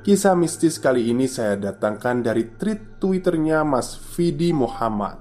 Kisah 0.00 0.32
mistis 0.32 0.80
kali 0.80 1.12
ini 1.12 1.28
saya 1.28 1.60
datangkan 1.60 2.24
dari 2.24 2.56
tweet 2.56 2.96
twitternya 2.96 3.68
Mas 3.68 4.00
Vidi 4.16 4.48
Muhammad 4.48 5.20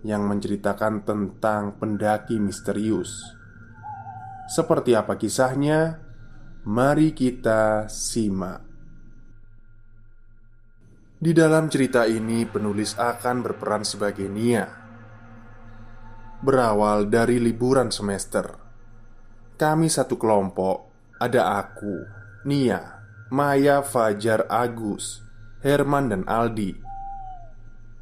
Yang 0.00 0.22
menceritakan 0.24 1.04
tentang 1.04 1.76
pendaki 1.76 2.40
misterius. 2.40 3.20
Seperti 4.48 4.96
apa 4.96 5.20
kisahnya? 5.20 6.00
Mari 6.64 7.12
kita 7.12 7.92
simak. 7.92 8.64
Di 11.20 11.36
dalam 11.36 11.68
cerita 11.68 12.08
ini 12.08 12.48
penulis 12.48 12.96
akan 12.96 13.44
berperan 13.44 13.84
sebagai 13.84 14.32
Nia. 14.32 14.64
Berawal 16.40 17.12
dari 17.12 17.36
liburan 17.36 17.92
semester. 17.92 18.48
Kami 19.60 19.92
satu 19.92 20.16
kelompok 20.16 20.88
Ada 21.20 21.60
aku, 21.60 21.96
Nia 22.48 22.99
Maya, 23.30 23.78
Fajar, 23.86 24.50
Agus, 24.50 25.22
Herman, 25.62 26.10
dan 26.10 26.22
Aldi. 26.26 26.74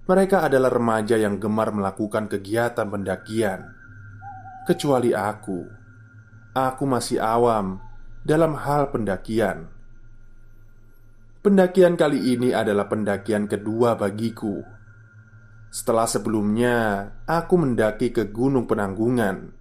Mereka 0.08 0.48
adalah 0.48 0.72
remaja 0.72 1.20
yang 1.20 1.36
gemar 1.36 1.68
melakukan 1.68 2.32
kegiatan 2.32 2.88
pendakian, 2.88 3.60
kecuali 4.64 5.12
aku. 5.12 5.68
Aku 6.56 6.88
masih 6.88 7.20
awam 7.20 7.76
dalam 8.24 8.56
hal 8.56 8.88
pendakian. 8.88 9.68
Pendakian 11.44 12.00
kali 12.00 12.32
ini 12.32 12.56
adalah 12.56 12.88
pendakian 12.88 13.44
kedua 13.52 14.00
bagiku. 14.00 14.64
Setelah 15.68 16.08
sebelumnya, 16.08 17.04
aku 17.28 17.60
mendaki 17.60 18.16
ke 18.16 18.32
Gunung 18.32 18.64
Penanggungan 18.64 19.52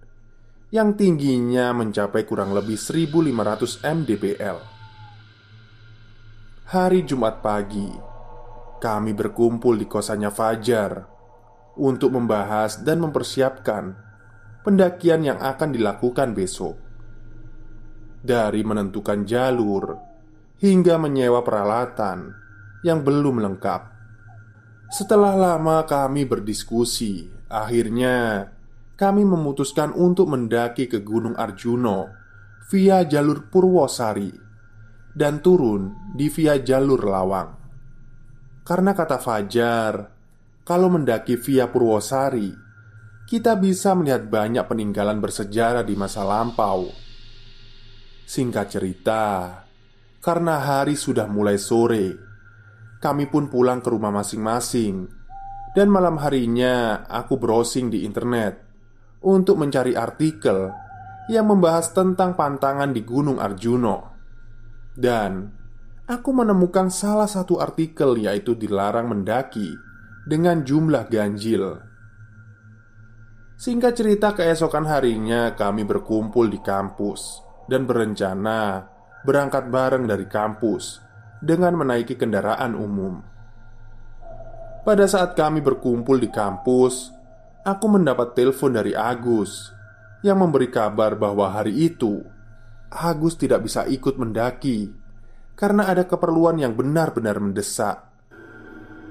yang 0.72 0.96
tingginya 0.96 1.76
mencapai 1.76 2.24
kurang 2.24 2.56
lebih 2.56 2.80
1500 2.80 3.84
mdpl. 3.84 4.77
Hari 6.68 7.08
Jumat 7.08 7.40
pagi, 7.40 7.88
kami 8.76 9.16
berkumpul 9.16 9.80
di 9.80 9.88
kosannya 9.88 10.28
Fajar 10.28 11.00
untuk 11.80 12.12
membahas 12.12 12.84
dan 12.84 13.00
mempersiapkan 13.00 13.96
pendakian 14.68 15.24
yang 15.24 15.40
akan 15.40 15.72
dilakukan 15.72 16.36
besok. 16.36 16.76
Dari 18.20 18.60
menentukan 18.68 19.24
jalur 19.24 19.96
hingga 20.60 21.00
menyewa 21.00 21.40
peralatan 21.40 22.36
yang 22.84 23.00
belum 23.00 23.40
lengkap. 23.40 23.82
Setelah 24.92 25.40
lama 25.40 25.88
kami 25.88 26.28
berdiskusi, 26.28 27.32
akhirnya 27.48 28.44
kami 29.00 29.24
memutuskan 29.24 29.96
untuk 29.96 30.28
mendaki 30.28 30.84
ke 30.84 31.00
Gunung 31.00 31.32
Arjuno 31.32 32.12
via 32.68 33.08
jalur 33.08 33.48
Purwosari 33.48 34.47
dan 35.18 35.42
turun 35.42 36.14
di 36.14 36.30
via 36.30 36.62
jalur 36.62 37.02
Lawang. 37.02 37.50
Karena 38.62 38.94
kata 38.94 39.18
Fajar, 39.18 39.94
kalau 40.62 40.86
mendaki 40.86 41.34
via 41.34 41.66
Purwosari, 41.66 42.54
kita 43.26 43.58
bisa 43.58 43.98
melihat 43.98 44.30
banyak 44.30 44.62
peninggalan 44.70 45.18
bersejarah 45.18 45.82
di 45.82 45.98
masa 45.98 46.22
lampau. 46.22 46.86
Singkat 48.28 48.66
cerita, 48.70 49.24
karena 50.22 50.62
hari 50.62 50.94
sudah 50.94 51.26
mulai 51.26 51.58
sore, 51.58 52.14
kami 53.02 53.26
pun 53.26 53.50
pulang 53.50 53.82
ke 53.82 53.88
rumah 53.90 54.14
masing-masing, 54.14 55.10
dan 55.74 55.88
malam 55.90 56.20
harinya 56.22 57.08
aku 57.10 57.40
browsing 57.40 57.90
di 57.90 58.06
internet 58.06 58.54
untuk 59.24 59.58
mencari 59.58 59.98
artikel 59.98 60.70
yang 61.28 61.48
membahas 61.48 61.90
tentang 61.90 62.38
pantangan 62.38 62.92
di 62.94 63.02
Gunung 63.04 63.42
Arjuno. 63.42 64.07
Dan 64.98 65.46
aku 66.10 66.34
menemukan 66.34 66.90
salah 66.90 67.30
satu 67.30 67.62
artikel 67.62 68.18
yaitu 68.18 68.58
dilarang 68.58 69.06
mendaki 69.06 69.78
dengan 70.26 70.66
jumlah 70.66 71.06
ganjil. 71.06 71.78
Singkat 73.58 73.94
cerita 73.94 74.34
keesokan 74.34 74.90
harinya 74.90 75.54
kami 75.54 75.86
berkumpul 75.86 76.50
di 76.50 76.58
kampus 76.58 77.42
dan 77.70 77.86
berencana 77.86 78.90
berangkat 79.22 79.70
bareng 79.70 80.10
dari 80.10 80.26
kampus 80.26 80.98
dengan 81.38 81.78
menaiki 81.78 82.18
kendaraan 82.18 82.74
umum. 82.74 83.22
Pada 84.82 85.06
saat 85.10 85.34
kami 85.34 85.62
berkumpul 85.62 86.18
di 86.18 86.30
kampus, 86.30 87.14
aku 87.62 87.86
mendapat 87.86 88.34
telepon 88.34 88.74
dari 88.74 88.94
Agus 88.94 89.74
yang 90.22 90.42
memberi 90.42 90.70
kabar 90.70 91.14
bahwa 91.14 91.50
hari 91.50 91.92
itu 91.92 92.24
Agus 92.88 93.36
tidak 93.36 93.68
bisa 93.68 93.84
ikut 93.84 94.16
mendaki 94.16 94.88
karena 95.52 95.92
ada 95.92 96.08
keperluan 96.08 96.56
yang 96.56 96.72
benar-benar 96.72 97.36
mendesak. 97.36 98.08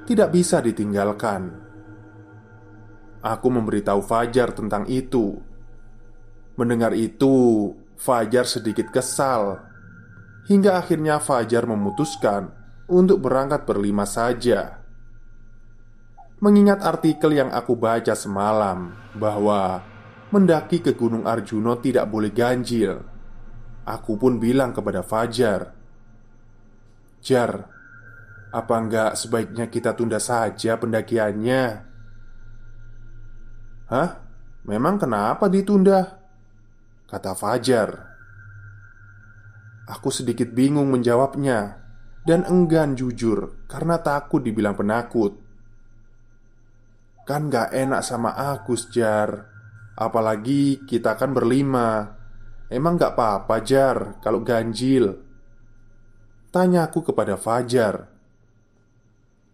Tidak 0.09 0.29
bisa 0.33 0.63
ditinggalkan. 0.63 1.51
Aku 3.21 3.47
memberitahu 3.53 4.01
Fajar 4.01 4.55
tentang 4.55 4.87
itu. 4.89 5.37
Mendengar 6.57 6.95
itu, 6.97 7.75
Fajar 7.99 8.47
sedikit 8.47 8.89
kesal. 8.89 9.61
Hingga 10.47 10.79
akhirnya 10.79 11.19
Fajar 11.19 11.67
memutuskan 11.67 12.49
untuk 12.87 13.19
berangkat 13.21 13.67
berlima 13.67 14.07
saja. 14.07 14.79
Mengingat 16.39 16.81
artikel 16.81 17.35
yang 17.35 17.51
aku 17.51 17.75
baca 17.75 18.15
semalam 18.15 18.95
bahwa 19.11 19.83
mendaki 20.31 20.79
ke 20.79 20.95
Gunung 20.95 21.27
Arjuno 21.27 21.77
tidak 21.83 22.07
boleh 22.07 22.31
ganjil 22.31 23.16
Aku 23.87 24.19
pun 24.19 24.35
bilang 24.35 24.75
kepada 24.75 24.99
Fajar 24.99 25.71
Jar 27.23 27.51
Apa 28.51 28.75
enggak 28.83 29.15
sebaiknya 29.15 29.71
kita 29.71 29.95
tunda 29.95 30.19
saja 30.19 30.75
pendakiannya? 30.75 31.63
Hah? 33.87 34.09
Memang 34.67 34.99
kenapa 34.99 35.47
ditunda? 35.47 36.19
Kata 37.07 37.31
Fajar. 37.31 37.89
Aku 39.87 40.11
sedikit 40.11 40.51
bingung 40.51 40.91
menjawabnya 40.91 41.79
Dan 42.27 42.43
enggan 42.43 42.99
jujur 42.99 43.63
Karena 43.71 44.03
takut 44.03 44.43
dibilang 44.43 44.75
penakut. 44.75 45.39
Kan 47.23 47.47
gak 47.47 47.71
enak 47.71 48.03
sama 48.03 48.35
Agus 48.35 48.91
Jar. 48.91 49.47
Apalagi 49.95 50.83
kita 50.83 51.15
kan 51.15 51.31
berlima 51.31 52.16
Emang 52.67 52.99
gak 52.99 53.15
apa-apa 53.15 53.63
Jar 53.63 54.19
kalau 54.19 54.43
ganjil. 54.43 55.15
Tanya 56.51 56.87
aku 56.87 57.03
kepada 57.03 57.39
Fajar. 57.39 58.11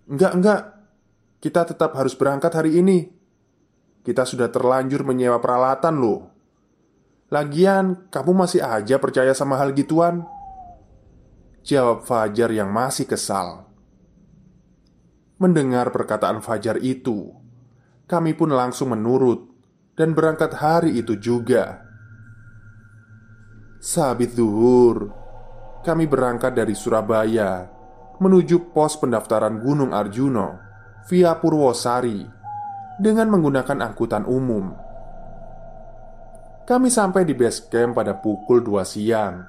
Enggak, 0.10 0.33
enggak 0.33 0.62
Kita 1.44 1.68
tetap 1.68 1.92
harus 2.00 2.15
berangkat 2.15 2.56
hari 2.56 2.80
ini. 2.80 3.04
Kita 4.00 4.24
sudah 4.24 4.48
terlanjur 4.48 5.04
menyewa 5.04 5.44
peralatan 5.44 6.00
loh. 6.00 6.31
Lagian, 7.27 8.07
kamu 8.07 8.31
masih 8.31 8.63
aja 8.63 8.95
percaya 8.95 9.36
sama 9.36 9.60
hal 9.60 9.75
gituan? 9.75 10.24
Jawab 11.68 12.07
Fajar 12.07 12.48
yang 12.48 12.71
masih 12.71 13.04
kesal. 13.04 13.68
Mendengar 15.36 15.92
perkataan 15.92 16.39
Fajar 16.39 16.80
itu 16.80 17.36
Kami 18.07 18.31
pun 18.39 18.56
langsung 18.56 18.95
menurut 18.95 19.51
dan 20.00 20.15
berangkat 20.15 20.56
hari 20.63 20.95
itu 20.95 21.19
juga. 21.19 21.83
Sabit 23.83 24.31
zuhur, 24.31 25.12
kami 25.83 26.07
berangkat 26.07 26.56
dari 26.56 26.71
Surabaya 26.71 27.68
menuju 28.15 28.71
pos 28.71 28.95
pendaftaran 28.95 29.59
Gunung 29.59 29.91
Arjuno 29.91 30.56
via 31.12 31.35
Purwosari 31.35 32.24
dengan 32.95 33.27
menggunakan 33.27 33.83
angkutan 33.83 34.24
umum. 34.24 34.71
Kami 36.63 36.88
sampai 36.88 37.27
di 37.27 37.35
base 37.35 37.68
camp 37.68 38.00
pada 38.00 38.15
pukul 38.15 38.63
2 38.63 38.88
siang. 38.88 39.44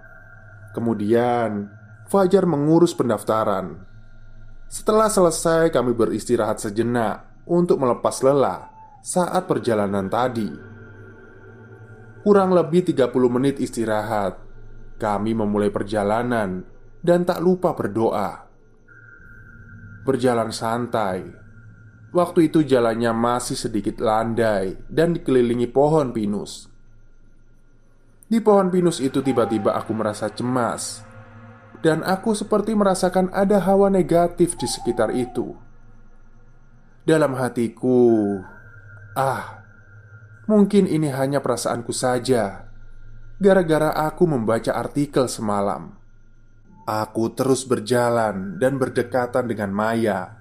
Kemudian, 0.74 1.70
Fajar 2.10 2.42
mengurus 2.42 2.90
pendaftaran. 2.90 3.86
Setelah 4.66 5.14
selesai, 5.14 5.70
kami 5.70 5.94
beristirahat 5.94 6.58
sejenak 6.58 7.22
untuk 7.46 7.78
melepas 7.78 8.18
lelah 8.26 8.66
saat 8.98 9.46
perjalanan 9.46 10.10
tadi. 10.10 10.73
Kurang 12.24 12.56
lebih 12.56 12.88
30 12.88 13.12
menit 13.28 13.60
istirahat, 13.60 14.40
kami 14.96 15.36
memulai 15.36 15.68
perjalanan 15.68 16.64
dan 17.04 17.28
tak 17.28 17.44
lupa 17.44 17.76
berdoa. 17.76 18.48
Berjalan 20.08 20.48
santai. 20.48 21.20
Waktu 22.16 22.48
itu 22.48 22.64
jalannya 22.64 23.12
masih 23.12 23.60
sedikit 23.60 24.00
landai 24.00 24.80
dan 24.88 25.12
dikelilingi 25.12 25.68
pohon 25.68 26.16
pinus. 26.16 26.72
Di 28.24 28.40
pohon 28.40 28.72
pinus 28.72 29.04
itu 29.04 29.20
tiba-tiba 29.20 29.76
aku 29.76 29.92
merasa 29.92 30.32
cemas 30.32 31.04
dan 31.84 32.00
aku 32.00 32.32
seperti 32.32 32.72
merasakan 32.72 33.28
ada 33.36 33.60
hawa 33.60 33.92
negatif 33.92 34.56
di 34.56 34.64
sekitar 34.64 35.12
itu. 35.12 35.52
Dalam 37.04 37.36
hatiku, 37.36 38.40
Ah, 39.14 39.63
mungkin 40.46 40.84
ini 40.88 41.08
hanya 41.12 41.40
perasaanku 41.40 41.92
saja. 41.92 42.68
Gara-gara 43.40 43.90
aku 43.92 44.30
membaca 44.30 44.72
artikel 44.72 45.26
semalam, 45.26 45.98
aku 46.86 47.34
terus 47.34 47.66
berjalan 47.66 48.56
dan 48.62 48.78
berdekatan 48.78 49.50
dengan 49.50 49.74
Maya 49.74 50.38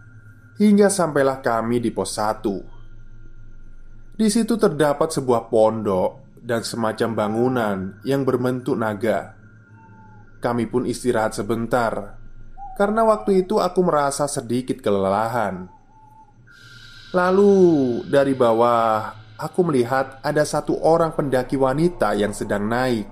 hingga 0.61 0.93
sampailah 0.93 1.41
kami 1.41 1.81
di 1.81 1.89
pos 1.89 2.15
1. 2.15 4.13
Di 4.13 4.29
situ 4.29 4.53
terdapat 4.61 5.09
sebuah 5.09 5.49
pondok 5.49 6.37
dan 6.37 6.61
semacam 6.61 7.09
bangunan 7.17 7.77
yang 8.05 8.21
berbentuk 8.21 8.77
naga. 8.77 9.33
Kami 10.37 10.69
pun 10.69 10.85
istirahat 10.85 11.33
sebentar 11.33 12.21
karena 12.77 13.01
waktu 13.07 13.41
itu 13.47 13.57
aku 13.57 13.79
merasa 13.81 14.29
sedikit 14.29 14.83
kelelahan. 14.83 15.65
Lalu 17.13 17.55
dari 18.09 18.33
bawah 18.37 19.22
aku 19.43 19.67
melihat 19.67 20.23
ada 20.23 20.47
satu 20.47 20.79
orang 20.79 21.11
pendaki 21.11 21.59
wanita 21.59 22.15
yang 22.15 22.31
sedang 22.31 22.63
naik. 22.63 23.03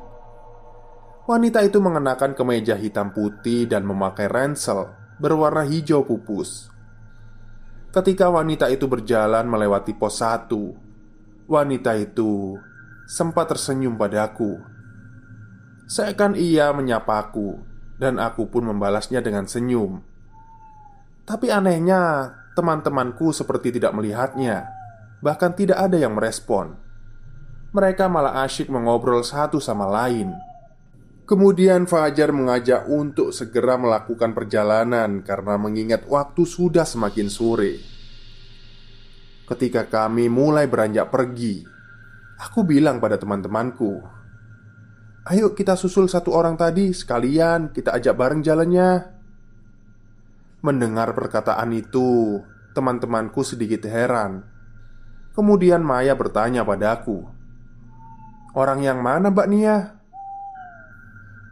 Wanita 1.28 1.60
itu 1.68 1.83
mengenakan 1.83 2.31
kemeja 2.31 2.80
hitam 2.80 3.12
putih 3.12 3.68
dan 3.68 3.83
memakai 3.83 4.31
ransel 4.31 4.88
berwarna 5.19 5.68
hijau 5.68 6.07
pupus. 6.07 6.72
Ketika 7.92 8.31
wanita 8.31 8.72
itu 8.72 8.88
berjalan 8.88 9.44
melewati 9.51 9.92
pos 9.92 10.24
satu, 10.24 10.72
wanita 11.51 12.00
itu 12.00 12.56
sempat 13.04 13.51
tersenyum 13.51 14.00
padaku. 14.00 14.56
Seakan 15.92 16.39
ia 16.39 16.72
menyapaku, 16.72 17.60
dan 18.00 18.16
aku 18.16 18.48
pun 18.48 18.63
membalasnya 18.63 19.19
dengan 19.19 19.44
senyum. 19.44 20.00
Tapi 21.27 21.51
anehnya, 21.51 22.31
teman-temanku 22.56 23.36
seperti 23.36 23.75
tidak 23.75 23.92
melihatnya, 23.92 24.81
bahkan 25.21 25.53
tidak 25.53 25.77
ada 25.77 25.95
yang 25.95 26.18
merespon. 26.18 26.75
Mereka 27.71 28.12
malah 28.12 28.44
asyik 28.44 28.68
mengobrol 28.68 29.23
satu 29.23 29.63
sama 29.63 29.88
lain. 29.88 30.35
Kemudian 31.23 31.88
Fajar 31.88 32.35
mengajak 32.35 32.91
untuk 32.91 33.31
segera 33.31 33.79
melakukan 33.79 34.35
perjalanan 34.35 35.23
karena 35.23 35.56
mengingat 35.56 36.03
waktu 36.03 36.44
sudah 36.44 36.83
semakin 36.83 37.31
sore. 37.31 37.79
Ketika 39.47 39.88
kami 39.88 40.27
mulai 40.27 40.68
beranjak 40.68 41.07
pergi, 41.07 41.63
aku 42.35 42.67
bilang 42.67 43.00
pada 43.00 43.15
teman-temanku, 43.15 44.03
"Ayo 45.31 45.56
kita 45.56 45.79
susul 45.79 46.12
satu 46.12 46.35
orang 46.35 46.59
tadi, 46.59 46.91
sekalian 46.91 47.71
kita 47.71 47.95
ajak 47.95 48.12
bareng 48.19 48.44
jalannya." 48.44 48.91
Mendengar 50.67 51.15
perkataan 51.15 51.71
itu, 51.71 52.44
teman-temanku 52.75 53.39
sedikit 53.47 53.88
heran. 53.88 54.50
Kemudian 55.31 55.80
Maya 55.80 56.12
bertanya 56.12 56.68
padaku, 56.68 57.24
"Orang 58.51 58.83
yang 58.83 59.00
mana, 59.00 59.31
Mbak 59.31 59.48
Nia?" 59.48 59.95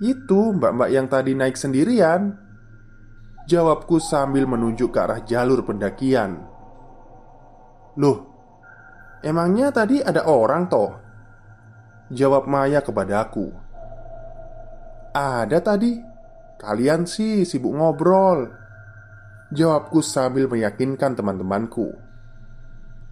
"Itu 0.03 0.51
mbak-mbak 0.51 0.89
yang 0.91 1.07
tadi 1.07 1.31
naik 1.31 1.55
sendirian." 1.55 2.35
Jawabku 3.47 3.97
sambil 4.03 4.45
menunjuk 4.45 4.93
ke 4.93 4.99
arah 4.99 5.23
jalur 5.23 5.63
pendakian. 5.63 6.43
"Loh, 7.95 8.17
emangnya 9.23 9.71
tadi 9.71 10.03
ada 10.03 10.27
orang 10.27 10.67
toh?" 10.67 10.91
Jawab 12.11 12.51
Maya 12.51 12.83
kepadaku. 12.83 13.47
"Ada 15.15 15.63
tadi. 15.63 16.03
Kalian 16.59 17.07
sih 17.07 17.47
sibuk 17.47 17.71
ngobrol." 17.71 18.43
Jawabku 19.55 20.03
sambil 20.03 20.51
meyakinkan 20.51 21.15
teman-temanku 21.15 22.08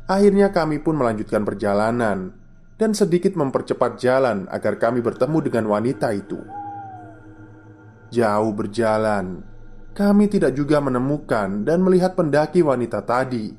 Akhirnya 0.07 0.55
kami 0.55 0.79
pun 0.79 0.95
melanjutkan 0.95 1.43
perjalanan 1.43 2.31
Dan 2.79 2.95
sedikit 2.95 3.35
mempercepat 3.35 3.99
jalan 3.99 4.47
agar 4.47 4.79
kami 4.79 5.03
bertemu 5.03 5.37
dengan 5.43 5.67
wanita 5.67 6.15
itu. 6.15 6.39
Jauh 8.07 8.51
berjalan 8.55 9.43
Kami 9.91 10.31
tidak 10.31 10.55
juga 10.55 10.79
menemukan 10.79 11.67
dan 11.67 11.83
melihat 11.83 12.15
pendaki 12.15 12.63
wanita 12.63 13.03
tadi 13.03 13.51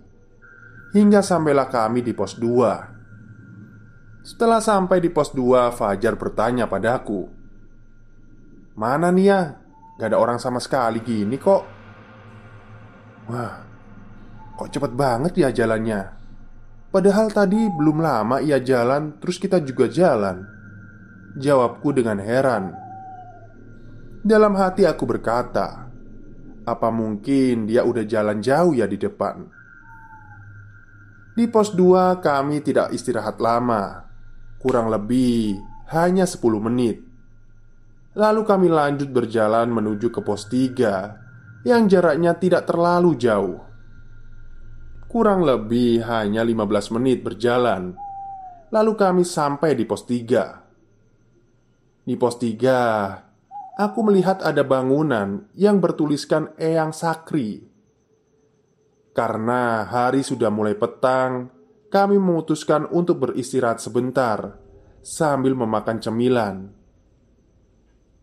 Hingga 0.96 1.20
sampailah 1.20 1.68
kami 1.68 2.00
di 2.00 2.16
pos 2.16 2.40
2 2.40 4.24
Setelah 4.24 4.64
sampai 4.64 5.04
di 5.04 5.12
pos 5.12 5.36
2 5.36 5.68
Fajar 5.76 6.16
bertanya 6.16 6.64
padaku 6.64 7.28
Mana 8.72 9.12
nih 9.12 9.26
ya? 9.28 9.40
Gak 10.00 10.14
ada 10.14 10.18
orang 10.22 10.38
sama 10.38 10.62
sekali 10.62 11.02
gini 11.02 11.34
kok. 11.42 11.66
Wah, 13.26 13.66
kok 14.54 14.70
cepet 14.70 14.94
banget 14.94 15.34
ya 15.34 15.50
jalannya 15.50 16.17
Padahal 16.88 17.28
tadi 17.28 17.68
belum 17.68 18.00
lama 18.00 18.40
ia 18.40 18.56
jalan 18.56 19.20
Terus 19.20 19.36
kita 19.36 19.60
juga 19.60 19.92
jalan. 19.92 20.40
Jawabku 21.36 21.92
dengan 21.92 22.16
heran. 22.16 22.72
Dalam 24.24 24.56
hati 24.56 24.88
aku 24.88 25.04
berkata 25.04 25.92
Apa 26.64 26.88
mungkin 26.88 27.68
dia 27.68 27.84
udah 27.84 28.04
jalan 28.08 28.40
jauh 28.40 28.72
ya 28.72 28.88
di 28.88 28.96
depan? 28.96 29.58
Di 31.38 31.46
pos 31.46 31.70
2 31.70 32.18
kami 32.18 32.66
tidak 32.66 32.90
istirahat 32.90 33.38
lama. 33.38 34.10
Kurang 34.58 34.90
lebih 34.90 35.54
hanya 35.94 36.26
10 36.26 36.42
menit. 36.58 36.98
Lalu 38.18 38.42
kami 38.42 38.66
lanjut 38.66 39.06
berjalan 39.14 39.70
menuju 39.70 40.10
ke 40.10 40.18
pos 40.18 40.50
3 40.50 41.62
yang 41.62 41.86
jaraknya 41.86 42.34
tidak 42.34 42.66
terlalu 42.66 43.14
jauh. 43.14 43.67
Kurang 45.08 45.42
lebih 45.42 46.04
hanya 46.04 46.44
15 46.44 47.00
menit 47.00 47.24
berjalan. 47.24 47.96
Lalu 48.68 48.92
kami 48.92 49.24
sampai 49.24 49.72
di 49.72 49.88
pos 49.88 50.04
3. 50.04 52.04
Di 52.04 52.14
pos 52.20 52.36
3, 52.36 53.80
aku 53.80 53.98
melihat 54.04 54.44
ada 54.44 54.60
bangunan 54.60 55.48
yang 55.56 55.80
bertuliskan 55.80 56.52
Eyang 56.60 56.92
Sakri. 56.92 57.64
Karena 59.16 59.88
hari 59.88 60.20
sudah 60.20 60.52
mulai 60.52 60.76
petang, 60.76 61.48
kami 61.88 62.20
memutuskan 62.20 62.84
untuk 62.92 63.24
beristirahat 63.24 63.80
sebentar 63.80 64.60
sambil 65.00 65.56
memakan 65.56 65.98
cemilan. 65.98 66.56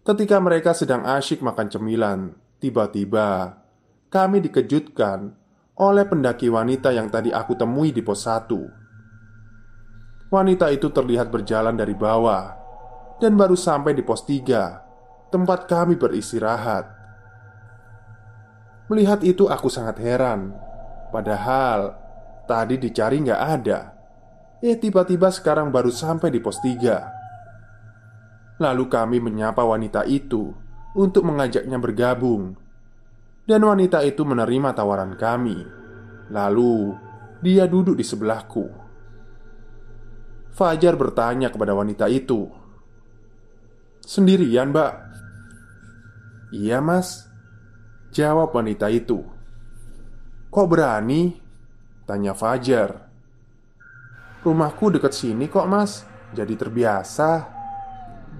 Ketika 0.05 0.37
mereka 0.37 0.77
sedang 0.77 1.01
asyik 1.01 1.41
makan 1.41 1.67
cemilan, 1.67 2.45
Tiba-tiba 2.65 3.61
kami 4.09 4.41
dikejutkan 4.41 5.37
oleh 5.75 6.07
pendaki 6.07 6.47
wanita 6.47 6.95
yang 6.95 7.11
tadi 7.11 7.35
aku 7.35 7.59
temui 7.59 7.91
di 7.91 7.99
pos 7.99 8.23
1 8.23 10.31
Wanita 10.31 10.71
itu 10.71 10.87
terlihat 10.87 11.27
berjalan 11.27 11.75
dari 11.75 11.91
bawah 11.91 12.55
Dan 13.19 13.35
baru 13.35 13.59
sampai 13.59 13.91
di 13.91 13.99
pos 13.99 14.23
3 14.23 15.35
Tempat 15.35 15.67
kami 15.67 15.99
beristirahat. 15.99 16.87
Melihat 18.87 19.19
itu 19.27 19.51
aku 19.51 19.67
sangat 19.67 19.99
heran 19.99 20.55
Padahal 21.11 21.99
Tadi 22.47 22.79
dicari 22.79 23.19
nggak 23.19 23.41
ada. 23.41 23.99
Eh 24.63 24.79
tiba-tiba 24.79 25.27
sekarang 25.27 25.75
baru 25.75 25.91
sampai 25.91 26.31
di 26.31 26.39
pos 26.39 26.63
3 26.63 28.63
Lalu 28.63 28.85
kami 28.87 29.19
menyapa 29.19 29.59
wanita 29.59 30.07
itu 30.07 30.55
Untuk 30.95 31.27
mengajaknya 31.27 31.75
bergabung 31.83 32.63
Dan 33.45 33.61
wanita 33.61 34.01
itu 34.01 34.25
menerima 34.25 34.73
tawaran 34.73 35.13
kami 35.13 35.61
Lalu 36.33 36.97
dia 37.45 37.69
duduk 37.69 37.93
di 37.93 38.01
sebelahku 38.01 38.65
Fajar 40.49 40.97
bertanya 40.97 41.53
kepada 41.53 41.77
wanita 41.77 42.09
itu 42.09 42.49
Sendirian 44.01 44.73
mbak? 44.73 44.93
Iya 46.57 46.81
mas 46.81 47.29
Jawab 48.09 48.57
wanita 48.57 48.89
itu 48.89 49.21
Kok 50.49 50.65
berani? 50.65 51.37
Tanya 52.09 52.33
Fajar 52.33 53.13
Rumahku 54.41 54.97
dekat 54.97 55.13
sini 55.13 55.45
kok 55.45 55.69
mas 55.69 56.01
Jadi 56.33 56.57
terbiasa 56.57 57.45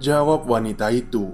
Jawab 0.02 0.50
wanita 0.50 0.90
itu 0.90 1.30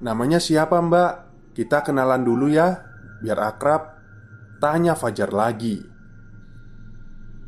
Namanya 0.00 0.40
siapa 0.40 0.80
mbak? 0.80 1.31
Kita 1.52 1.84
kenalan 1.84 2.24
dulu 2.24 2.48
ya 2.48 2.92
Biar 3.22 3.38
akrab. 3.38 4.02
Tanya 4.58 4.98
Fajar 4.98 5.30
lagi. 5.30 5.78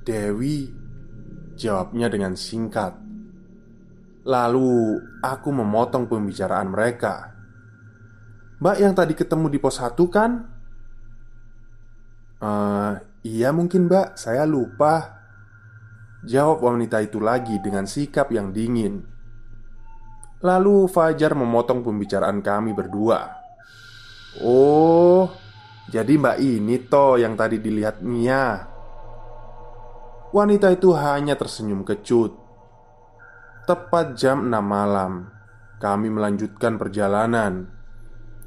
Dewi 0.07 0.71
Jawabnya 1.55 2.11
dengan 2.11 2.35
singkat. 2.35 2.99
Lalu 4.27 4.99
aku 5.23 5.49
memotong 5.55 6.11
pembicaraan 6.11 6.67
mereka. 6.67 7.31
Mbak 8.59 8.77
yang 8.83 8.95
tadi 8.97 9.15
ketemu 9.15 9.47
di 9.55 9.59
pos 9.63 9.79
1 9.79 9.95
kan? 10.11 10.31
Uh, 12.43 12.99
iya 13.23 13.55
mungkin 13.55 13.87
mbak, 13.87 14.19
saya 14.19 14.43
lupa. 14.43 15.23
Jawab 16.27 16.67
wanita 16.67 16.99
itu 17.07 17.23
lagi 17.23 17.63
dengan 17.63 17.87
sikap 17.87 18.35
yang 18.35 18.51
dingin. 18.51 19.07
Lalu 20.43 20.91
Fajar 20.91 21.39
memotong 21.39 21.87
pembicaraan 21.87 22.43
kami 22.43 22.75
berdua 22.75 23.44
Oh, 24.43 25.31
jadi 25.95 26.19
mbak 26.19 26.43
ini 26.43 26.83
toh 26.91 27.15
yang 27.15 27.39
tadi 27.39 27.63
dilihat 27.63 28.03
Mia. 28.03 28.67
Wanita 30.35 30.75
itu 30.75 30.91
hanya 30.91 31.39
tersenyum 31.39 31.87
kecut. 31.87 32.35
Tepat 33.65 34.19
jam 34.19 34.51
6 34.51 34.61
malam 34.61 35.31
Kami 35.79 36.11
melanjutkan 36.11 36.75
perjalanan. 36.75 37.71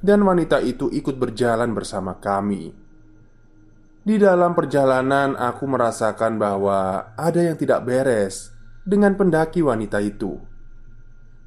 Dan 0.04 0.28
wanita 0.28 0.60
itu 0.60 0.92
ikut 0.92 1.16
berjalan 1.16 1.72
bersama 1.72 2.20
kami. 2.20 2.76
Di 4.04 4.16
dalam 4.20 4.52
perjalanan 4.52 5.40
aku 5.40 5.64
merasakan 5.72 6.36
bahwa 6.36 7.16
Ada 7.16 7.48
yang 7.48 7.56
tidak 7.56 7.88
beres 7.88 8.52
Dengan 8.84 9.16
pendaki 9.16 9.64
wanita 9.64 10.04
itu. 10.04 10.36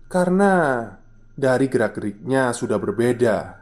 Karena 0.08 0.82
Dari 1.36 1.68
gerak-geriknya 1.68 2.56
sudah 2.56 2.80
berbeda 2.80 3.59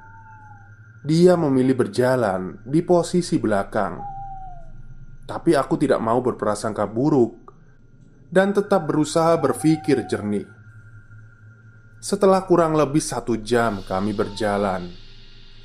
Dia 0.98 1.38
memilih 1.38 1.78
berjalan 1.78 2.58
di 2.66 2.82
posisi 2.82 3.38
belakang. 3.38 4.02
Tapi 5.22 5.54
aku 5.54 5.78
tidak 5.78 6.00
mau 6.02 6.24
berprasangka 6.24 6.88
buruk 6.88 7.52
Dan 8.32 8.50
tetap 8.56 8.88
berusaha 8.88 9.36
berpikir 9.36 10.08
jernih. 10.08 10.48
Setelah 12.00 12.42
kurang 12.48 12.74
lebih 12.74 12.98
satu 12.98 13.38
jam 13.38 13.84
kami 13.86 14.16
berjalan 14.16 14.88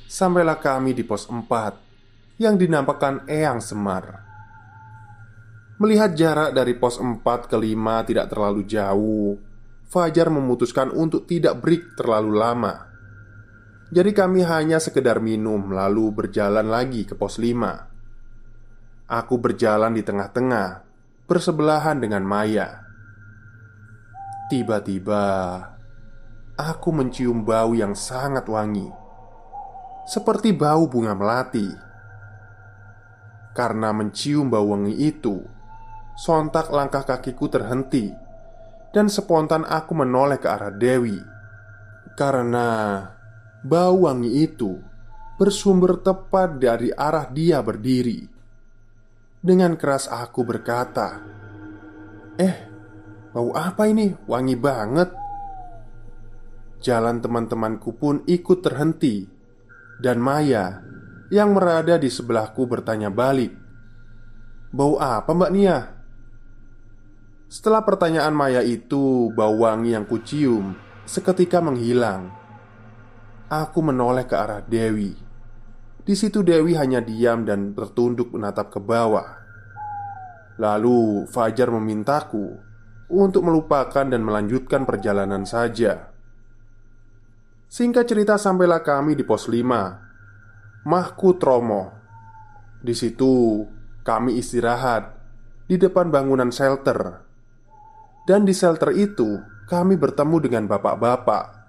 Sampailah 0.04 0.60
kami 0.60 0.94
di 0.94 1.02
pos 1.02 1.26
4 1.26 2.38
Yang 2.38 2.68
dinampakkan 2.68 3.26
Eyang 3.26 3.58
Semar. 3.64 4.22
Melihat 5.80 6.14
jarak 6.14 6.54
dari 6.54 6.78
pos 6.78 7.00
4 7.00 7.24
ke 7.50 7.56
5 7.56 8.08
tidak 8.12 8.26
terlalu 8.30 8.62
jauh 8.68 9.40
Fajar 9.88 10.30
memutuskan 10.30 10.92
untuk 10.92 11.26
tidak 11.26 11.58
break 11.58 11.96
terlalu 11.98 12.36
lama 12.36 12.83
Jadi 13.92 14.16
kami 14.16 14.40
hanya 14.44 14.80
sekedar 14.80 15.20
minum 15.20 15.68
lalu 15.68 16.08
berjalan 16.08 16.64
lagi 16.64 17.04
ke 17.04 17.12
pos 17.12 17.36
5 17.36 17.92
Aku 19.04 19.36
berjalan 19.36 19.92
di 19.92 20.00
tengah-tengah, 20.00 20.80
bersebelahan 21.28 22.00
dengan 22.00 22.24
Maya. 22.24 22.80
Tiba-tiba, 24.48 25.24
aku 26.56 26.88
mencium 26.88 27.44
bau 27.44 27.76
yang 27.76 27.92
sangat 27.92 28.48
wangi, 28.48 28.88
seperti 30.08 30.56
bau 30.56 30.88
bunga 30.88 31.12
melati. 31.12 31.68
Karena 33.52 33.92
mencium 33.92 34.48
bau 34.48 34.72
wangi 34.72 34.96
itu, 34.96 35.36
sontak 36.16 36.72
langkah 36.72 37.04
kakiku 37.04 37.52
terhenti, 37.52 38.08
dan 38.96 39.12
spontan 39.12 39.68
aku 39.68 39.92
menoleh 39.92 40.40
ke 40.40 40.48
arah 40.48 40.72
Dewi 40.72 41.34
karena 42.14 42.66
bau 43.64 44.04
wangi 44.04 44.44
itu 44.44 44.76
bersumber 45.40 45.96
tepat 46.04 46.60
dari 46.60 46.92
arah 46.92 47.26
dia 47.32 47.64
berdiri. 47.64 48.34
Dengan 49.44 49.76
keras 49.76 50.08
aku 50.08 50.40
berkata 50.40 51.20
Eh, 52.40 52.56
bau 53.36 53.52
apa 53.52 53.84
ini? 53.84 54.16
Wangi 54.24 54.56
banget 54.56 55.12
Jalan 56.80 57.20
teman-temanku 57.20 57.92
pun 57.92 58.24
ikut 58.24 58.64
terhenti 58.64 59.28
Dan 60.00 60.24
Maya 60.24 60.80
yang 61.28 61.52
berada 61.52 62.00
di 62.00 62.08
sebelahku 62.08 62.64
bertanya 62.64 63.12
balik 63.12 63.52
Bau 64.72 64.96
apa 64.96 65.28
mbak 65.36 65.52
Nia? 65.52 65.92
Setelah 67.44 67.84
pertanyaan 67.84 68.32
Maya 68.32 68.64
itu 68.64 69.28
Bau 69.36 69.60
wangi 69.60 69.92
yang 69.92 70.08
kucium 70.08 70.72
Seketika 71.04 71.60
menghilang 71.60 72.32
Aku 73.54 73.86
menoleh 73.86 74.26
ke 74.26 74.34
arah 74.34 74.66
Dewi 74.66 75.14
di 76.04 76.12
situ 76.12 76.44
Dewi 76.44 76.76
hanya 76.76 77.00
diam 77.00 77.48
dan 77.48 77.72
tertunduk 77.72 78.28
menatap 78.36 78.68
ke 78.68 78.76
bawah. 78.76 79.40
Lalu 80.60 81.24
Fajar 81.32 81.72
memintaku 81.72 82.60
untuk 83.08 83.48
melupakan 83.48 84.04
dan 84.04 84.20
melanjutkan 84.20 84.84
perjalanan 84.84 85.48
saja. 85.48 86.12
Singkat 87.72 88.04
cerita 88.04 88.36
sampailah 88.36 88.84
kami 88.84 89.18
di 89.18 89.26
pos 89.26 89.50
5 89.50 90.86
Mahku 90.86 91.34
Tromo 91.42 91.90
Di 92.78 92.94
situ 92.94 93.66
kami 94.06 94.38
istirahat 94.38 95.10
Di 95.66 95.74
depan 95.74 96.06
bangunan 96.06 96.54
shelter 96.54 97.26
Dan 98.22 98.46
di 98.46 98.54
shelter 98.54 98.94
itu 98.94 99.42
kami 99.66 99.98
bertemu 99.98 100.36
dengan 100.38 100.70
bapak-bapak 100.70 101.63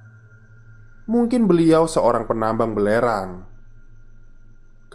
Mungkin 1.05 1.45
beliau 1.45 1.85
seorang 1.85 2.25
penambang 2.25 2.74
belerang 2.74 3.55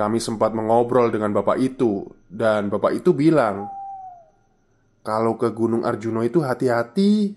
kami 0.00 0.16
sempat 0.16 0.56
mengobrol 0.56 1.12
dengan 1.12 1.36
bapak 1.36 1.60
itu, 1.60 2.08
dan 2.24 2.72
bapak 2.72 3.04
itu 3.04 3.12
bilang, 3.12 3.68
"Kalau 5.04 5.36
ke 5.36 5.52
Gunung 5.52 5.84
Arjuno 5.84 6.24
itu 6.24 6.40
hati-hati, 6.40 7.36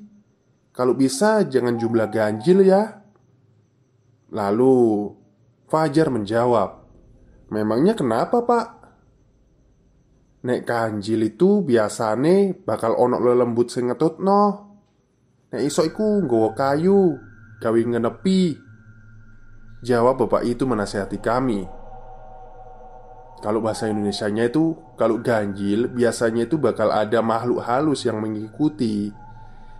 kalau 0.71 0.95
bisa 0.95 1.43
jangan 1.43 1.75
jumlah 1.75 2.07
ganjil 2.07 2.63
ya." 2.63 3.03
Lalu 4.31 5.11
Fajar 5.67 6.07
menjawab, 6.07 6.87
"Memangnya 7.51 7.99
kenapa, 7.99 8.39
Pak?" 8.47 8.67
Nek 10.47 10.63
ganjil 10.63 11.35
itu 11.35 11.67
biasane 11.67 12.63
bakal 12.63 12.95
onok 12.95 13.21
lelembut 13.27 13.67
sing 13.75 13.91
no. 14.23 14.43
Nek 15.51 15.61
iso 15.67 15.83
iku 15.83 16.23
nggawa 16.23 16.55
kayu, 16.55 17.19
gawe 17.63 17.79
ngenepi. 17.79 18.59
Jawab 19.87 20.27
bapak 20.27 20.43
itu 20.43 20.67
menasehati 20.67 21.23
kami. 21.23 21.63
Kalau 23.43 23.59
bahasa 23.59 23.91
Indonesianya 23.91 24.47
itu 24.47 24.71
Kalau 24.95 25.19
ganjil 25.19 25.91
biasanya 25.91 26.47
itu 26.47 26.55
bakal 26.55 26.95
ada 26.95 27.19
makhluk 27.19 27.59
halus 27.59 28.07
yang 28.07 28.23
mengikuti 28.23 29.11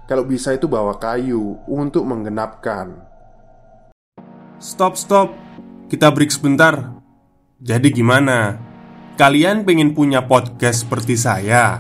Kalau 0.03 0.27
bisa 0.27 0.51
itu 0.51 0.67
bawa 0.67 0.99
kayu 0.99 1.63
untuk 1.71 2.03
menggenapkan 2.03 2.99
Stop 4.59 4.99
stop 4.99 5.31
Kita 5.87 6.11
break 6.11 6.35
sebentar 6.35 6.91
Jadi 7.63 7.87
gimana? 7.95 8.59
Kalian 9.15 9.63
pengen 9.63 9.95
punya 9.95 10.27
podcast 10.27 10.83
seperti 10.83 11.15
saya? 11.15 11.79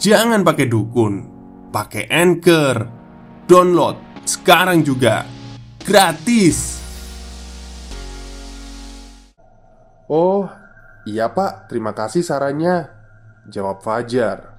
Jangan 0.00 0.40
pakai 0.40 0.64
dukun 0.64 1.14
Pakai 1.76 2.08
anchor 2.08 2.88
Download 3.44 4.05
sekarang 4.26 4.82
juga 4.82 5.22
Gratis 5.86 6.82
Oh, 10.10 10.50
Iya 11.06 11.30
pak, 11.30 11.70
terima 11.70 11.94
kasih 11.94 12.26
sarannya 12.26 12.90
Jawab 13.46 13.86
Fajar 13.86 14.58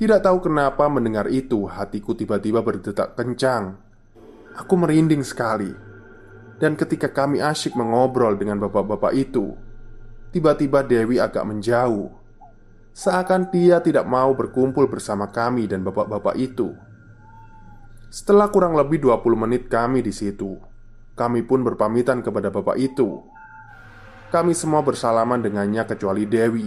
Tidak 0.00 0.20
tahu 0.24 0.40
kenapa 0.40 0.88
mendengar 0.88 1.28
itu, 1.28 1.68
hatiku 1.68 2.16
tiba-tiba 2.16 2.64
berdetak 2.64 3.12
kencang. 3.20 3.76
Aku 4.56 4.80
merinding 4.80 5.20
sekali. 5.20 5.68
Dan 6.56 6.72
ketika 6.72 7.12
kami 7.12 7.44
asyik 7.44 7.76
mengobrol 7.76 8.32
dengan 8.40 8.56
bapak-bapak 8.64 9.12
itu, 9.12 9.52
tiba-tiba 10.32 10.80
Dewi 10.80 11.20
agak 11.20 11.44
menjauh. 11.44 12.08
Seakan 12.96 13.52
dia 13.52 13.84
tidak 13.84 14.08
mau 14.08 14.32
berkumpul 14.32 14.88
bersama 14.88 15.28
kami 15.28 15.68
dan 15.68 15.84
bapak-bapak 15.84 16.36
itu. 16.40 16.72
Setelah 18.10 18.50
kurang 18.50 18.74
lebih 18.74 19.06
20 19.06 19.22
menit 19.38 19.70
kami 19.70 20.02
di 20.02 20.10
situ, 20.10 20.58
kami 21.14 21.46
pun 21.46 21.62
berpamitan 21.62 22.26
kepada 22.26 22.50
bapak 22.50 22.74
itu. 22.74 23.22
Kami 24.34 24.50
semua 24.50 24.82
bersalaman 24.82 25.38
dengannya 25.38 25.86
kecuali 25.86 26.26
Dewi. 26.26 26.66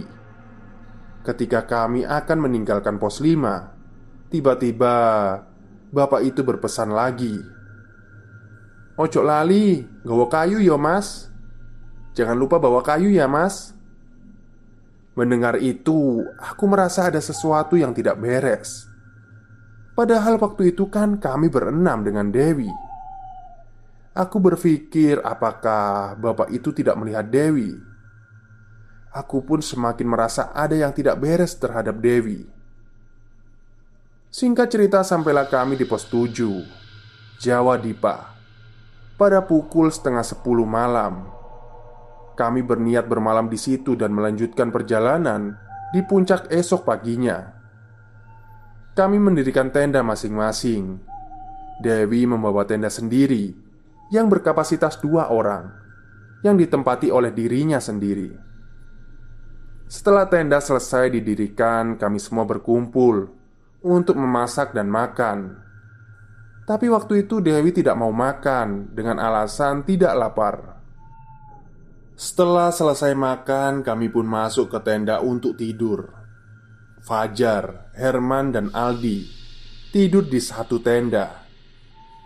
Ketika 1.28 1.68
kami 1.68 2.08
akan 2.08 2.48
meninggalkan 2.48 2.96
pos 2.96 3.20
5, 3.20 4.32
tiba-tiba 4.32 4.96
bapak 5.92 6.22
itu 6.26 6.42
berpesan 6.42 6.96
lagi 6.96 7.38
Ojo 8.94 9.26
lali, 9.26 9.86
gawa 10.06 10.26
kayu 10.30 10.62
ya 10.62 10.78
mas 10.78 11.30
Jangan 12.14 12.38
lupa 12.38 12.62
bawa 12.62 12.86
kayu 12.86 13.10
ya 13.10 13.26
mas 13.26 13.74
Mendengar 15.14 15.62
itu, 15.62 16.26
aku 16.38 16.64
merasa 16.66 17.10
ada 17.10 17.22
sesuatu 17.22 17.78
yang 17.78 17.94
tidak 17.94 18.18
beres 18.18 18.93
Padahal 19.94 20.42
waktu 20.42 20.74
itu 20.74 20.90
kan 20.90 21.22
kami 21.22 21.54
berenam 21.54 22.02
dengan 22.02 22.34
Dewi 22.34 22.70
Aku 24.14 24.42
berpikir 24.42 25.22
apakah 25.22 26.18
bapak 26.18 26.50
itu 26.50 26.74
tidak 26.74 26.98
melihat 26.98 27.26
Dewi 27.30 27.78
Aku 29.14 29.46
pun 29.46 29.62
semakin 29.62 30.10
merasa 30.10 30.50
ada 30.54 30.74
yang 30.74 30.90
tidak 30.94 31.22
beres 31.22 31.54
terhadap 31.58 32.02
Dewi 32.02 32.50
Singkat 34.34 34.74
cerita 34.74 35.06
sampailah 35.06 35.46
kami 35.46 35.78
di 35.78 35.86
pos 35.86 36.10
7 36.10 36.82
Jawa 37.38 37.78
Dipa 37.78 38.34
pada 39.14 39.46
pukul 39.46 39.94
setengah 39.94 40.26
sepuluh 40.26 40.66
malam. 40.66 41.30
Kami 42.34 42.66
berniat 42.66 43.06
bermalam 43.06 43.46
di 43.46 43.62
situ 43.62 43.94
dan 43.94 44.10
melanjutkan 44.10 44.74
perjalanan 44.74 45.54
di 45.94 46.02
puncak 46.02 46.50
esok 46.50 46.82
paginya. 46.82 47.53
Kami 48.94 49.18
mendirikan 49.18 49.74
tenda 49.74 50.06
masing-masing. 50.06 51.02
Dewi 51.82 52.30
membawa 52.30 52.62
tenda 52.62 52.94
sendiri 52.94 53.50
yang 54.14 54.30
berkapasitas 54.30 55.02
dua 55.02 55.34
orang, 55.34 55.74
yang 56.46 56.54
ditempati 56.54 57.10
oleh 57.10 57.34
dirinya 57.34 57.82
sendiri. 57.82 58.30
Setelah 59.90 60.30
tenda 60.30 60.62
selesai 60.62 61.10
didirikan, 61.10 61.98
kami 61.98 62.22
semua 62.22 62.46
berkumpul 62.46 63.34
untuk 63.82 64.14
memasak 64.14 64.78
dan 64.78 64.94
makan. 64.94 65.58
Tapi 66.70 66.86
waktu 66.86 67.26
itu 67.26 67.42
Dewi 67.42 67.74
tidak 67.74 67.98
mau 67.98 68.14
makan 68.14 68.94
dengan 68.94 69.18
alasan 69.18 69.82
tidak 69.90 70.14
lapar. 70.14 70.56
Setelah 72.14 72.70
selesai 72.70 73.18
makan, 73.18 73.82
kami 73.82 74.14
pun 74.14 74.30
masuk 74.30 74.70
ke 74.70 74.80
tenda 74.86 75.18
untuk 75.18 75.58
tidur. 75.58 76.23
Fajar, 77.04 77.92
Herman, 78.00 78.56
dan 78.56 78.72
Aldi 78.72 79.44
tidur 79.92 80.24
di 80.24 80.40
satu 80.40 80.80
tenda, 80.80 81.44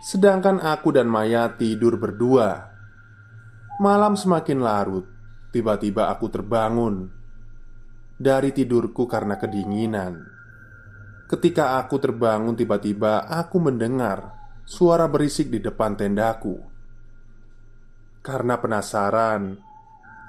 sedangkan 0.06 0.62
aku 0.62 0.94
dan 0.94 1.10
Maya 1.10 1.50
tidur 1.58 1.98
berdua. 1.98 2.62
Malam 3.82 4.14
semakin 4.14 4.62
larut, 4.62 5.02
tiba-tiba 5.50 6.14
aku 6.14 6.30
terbangun 6.30 7.10
dari 8.22 8.54
tidurku 8.54 9.10
karena 9.10 9.34
kedinginan. 9.34 10.14
Ketika 11.26 11.82
aku 11.82 11.98
terbangun, 11.98 12.54
tiba-tiba 12.54 13.26
aku 13.26 13.58
mendengar 13.58 14.30
suara 14.62 15.10
berisik 15.10 15.50
di 15.50 15.58
depan 15.58 15.98
tendaku. 15.98 16.54
Karena 18.22 18.54
penasaran, 18.62 19.58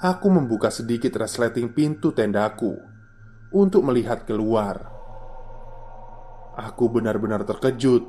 aku 0.02 0.28
membuka 0.34 0.74
sedikit 0.74 1.22
resleting 1.22 1.70
pintu 1.70 2.10
tendaku 2.18 2.89
untuk 3.54 3.82
melihat 3.86 4.26
keluar. 4.30 4.90
Aku 6.60 6.92
benar-benar 6.92 7.48
terkejut 7.48 8.06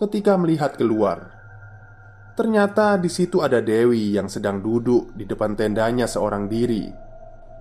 ketika 0.00 0.34
melihat 0.34 0.74
keluar. 0.74 1.30
Ternyata 2.34 2.98
di 2.98 3.06
situ 3.06 3.46
ada 3.46 3.62
Dewi 3.62 4.18
yang 4.18 4.26
sedang 4.26 4.58
duduk 4.58 5.14
di 5.14 5.22
depan 5.22 5.54
tendanya 5.54 6.10
seorang 6.10 6.50
diri 6.50 6.90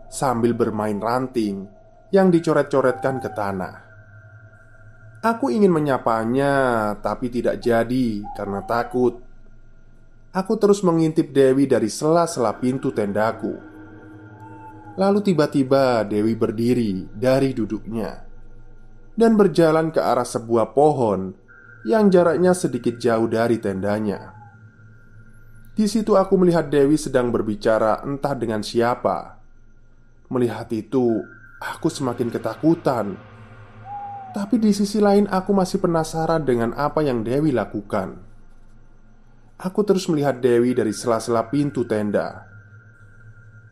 sambil 0.09 0.57
bermain 0.57 0.97
ranting 0.97 1.65
yang 2.09 2.33
dicoret-coretkan 2.33 3.21
ke 3.21 3.29
tanah. 3.33 3.75
Aku 5.23 5.49
ingin 5.49 5.71
menyapanya, 5.71 6.93
tapi 7.01 7.31
tidak 7.33 7.57
jadi 7.63 8.21
karena 8.37 8.61
takut. 8.65 9.17
Aku 10.33 10.53
terus 10.57 10.81
mengintip 10.81 11.33
Dewi 11.33 11.65
dari 11.65 11.89
sela-sela 11.89 12.57
pintu 12.57 12.93
tendaku. 12.93 13.72
Lalu 14.93 15.19
tiba-tiba 15.25 16.05
Dewi 16.05 16.37
berdiri 16.37 17.09
dari 17.09 17.53
duduknya 17.53 18.29
dan 19.17 19.33
berjalan 19.37 19.89
ke 19.89 20.01
arah 20.01 20.25
sebuah 20.25 20.73
pohon 20.77 21.33
yang 21.85 22.13
jaraknya 22.13 22.53
sedikit 22.53 23.01
jauh 23.01 23.25
dari 23.25 23.57
tendanya. 23.57 24.33
Di 25.73 25.89
situ 25.89 26.13
aku 26.13 26.37
melihat 26.37 26.69
Dewi 26.69 26.97
sedang 27.01 27.33
berbicara 27.33 28.05
entah 28.05 28.37
dengan 28.37 28.61
siapa. 28.61 29.41
Melihat 30.29 30.69
itu, 30.69 31.25
aku 31.57 31.89
semakin 31.89 32.29
ketakutan 32.29 33.17
tapi 34.33 34.57
di 34.57 34.73
sisi 34.73 34.97
lain 34.97 35.29
aku 35.29 35.53
masih 35.53 35.77
penasaran 35.77 36.41
dengan 36.41 36.73
apa 36.73 37.05
yang 37.05 37.21
Dewi 37.21 37.53
lakukan 37.53 38.17
Aku 39.61 39.85
terus 39.85 40.09
melihat 40.09 40.41
Dewi 40.41 40.73
dari 40.73 40.89
sela-sela 40.89 41.45
pintu 41.53 41.85
tenda 41.85 42.49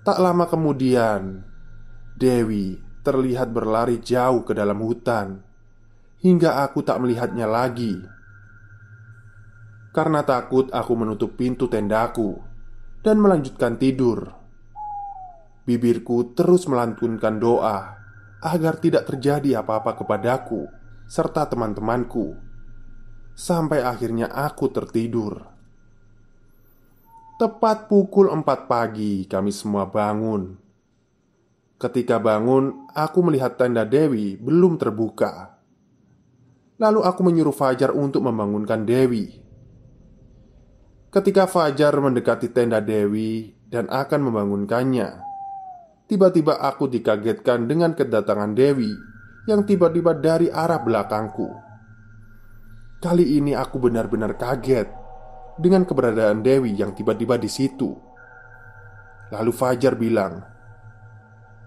Tak 0.02 0.18
lama 0.18 0.50
kemudian 0.50 1.46
Dewi 2.18 2.82
terlihat 3.06 3.54
berlari 3.54 4.02
jauh 4.02 4.42
ke 4.42 4.58
dalam 4.58 4.82
hutan. 4.82 5.46
Hingga 6.22 6.66
aku 6.66 6.86
tak 6.86 7.02
melihatnya 7.02 7.50
lagi. 7.50 7.98
Karena 9.94 10.22
takut 10.22 10.70
aku 10.70 10.94
menutup 10.94 11.36
pintu 11.36 11.68
tendaku 11.68 12.38
Dan 13.02 13.18
melanjutkan 13.18 13.82
tidur. 13.82 14.30
Bibirku 15.66 16.34
terus 16.38 16.70
melantunkan 16.70 17.42
doa 17.42 18.02
agar 18.42 18.82
tidak 18.82 19.06
terjadi 19.06 19.62
apa-apa 19.62 19.98
kepadaku 20.02 20.66
serta 21.06 21.46
teman-temanku, 21.46 22.40
sampai 23.36 23.84
akhirnya 23.84 24.32
aku 24.32 24.72
tertidur. 24.72 25.44
Tepat 27.42 27.90
pukul 27.90 28.30
4 28.30 28.70
pagi, 28.70 29.26
kami 29.26 29.50
semua 29.50 29.90
bangun. 29.90 30.62
Ketika 31.82 32.22
bangun, 32.22 32.86
aku 32.94 33.18
melihat 33.26 33.58
tenda 33.58 33.82
Dewi 33.82 34.38
belum 34.38 34.78
terbuka. 34.78 35.58
Lalu 36.78 37.02
aku 37.02 37.26
menyuruh 37.26 37.50
Fajar 37.50 37.98
untuk 37.98 38.30
membangunkan 38.30 38.86
Dewi. 38.86 39.42
Ketika 41.10 41.50
Fajar 41.50 41.90
mendekati 41.98 42.54
tenda 42.54 42.78
Dewi 42.78 43.58
dan 43.74 43.90
akan 43.90 44.22
membangunkannya, 44.22 45.10
Tiba-tiba 46.06 46.62
aku 46.62 46.92
dikagetkan 46.92 47.66
dengan 47.66 47.98
kedatangan 47.98 48.54
Dewi 48.54 48.94
yang 49.50 49.66
tiba-tiba 49.66 50.14
dari 50.14 50.52
arah 50.52 50.78
belakangku. 50.78 51.50
Kali 53.02 53.40
ini 53.42 53.56
aku 53.58 53.80
benar-benar 53.80 54.38
kaget 54.38 55.01
dengan 55.60 55.84
keberadaan 55.84 56.40
Dewi 56.46 56.76
yang 56.76 56.96
tiba-tiba 56.96 57.36
di 57.36 57.50
situ. 57.52 57.92
Lalu 59.32 59.52
Fajar 59.56 59.96
bilang, 59.96 60.44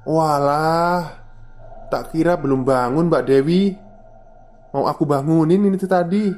"Walah, 0.05 1.21
tak 1.89 2.13
kira 2.13 2.37
belum 2.37 2.65
bangun, 2.65 3.09
Mbak 3.09 3.25
Dewi. 3.25 3.73
Mau 4.73 4.85
aku 4.85 5.05
bangunin 5.09 5.65
ini 5.65 5.79
tadi." 5.81 6.29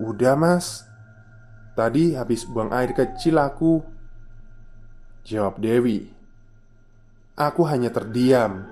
"Udah, 0.00 0.36
Mas. 0.36 0.84
Tadi 1.76 2.16
habis 2.16 2.44
buang 2.44 2.72
air 2.72 2.92
kecil 2.92 3.40
aku." 3.40 4.00
Jawab 5.20 5.60
Dewi 5.60 6.08
Aku 7.36 7.64
hanya 7.68 7.92
terdiam 7.92 8.64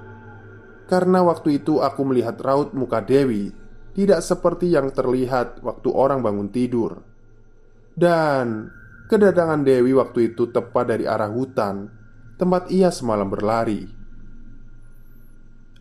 Karena 0.88 1.20
waktu 1.20 1.60
itu 1.60 1.84
aku 1.84 2.08
melihat 2.08 2.40
raut 2.40 2.72
muka 2.72 3.04
Dewi 3.04 3.52
Tidak 3.98 4.22
seperti 4.22 4.70
yang 4.70 4.94
terlihat 4.94 5.58
waktu 5.58 5.90
orang 5.90 6.22
bangun 6.22 6.54
tidur 6.54 7.02
Dan 7.98 8.70
kedatangan 9.10 9.66
Dewi 9.66 9.90
waktu 9.90 10.30
itu 10.30 10.54
tepat 10.54 10.94
dari 10.94 11.02
arah 11.02 11.26
hutan 11.26 11.90
Tempat 12.38 12.70
ia 12.70 12.94
semalam 12.94 13.26
berlari 13.26 13.90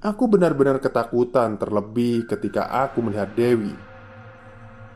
Aku 0.02 0.26
benar-benar 0.26 0.82
ketakutan 0.82 1.62
terlebih 1.62 2.26
ketika 2.26 2.66
aku 2.90 3.06
melihat 3.06 3.30
Dewi 3.38 3.78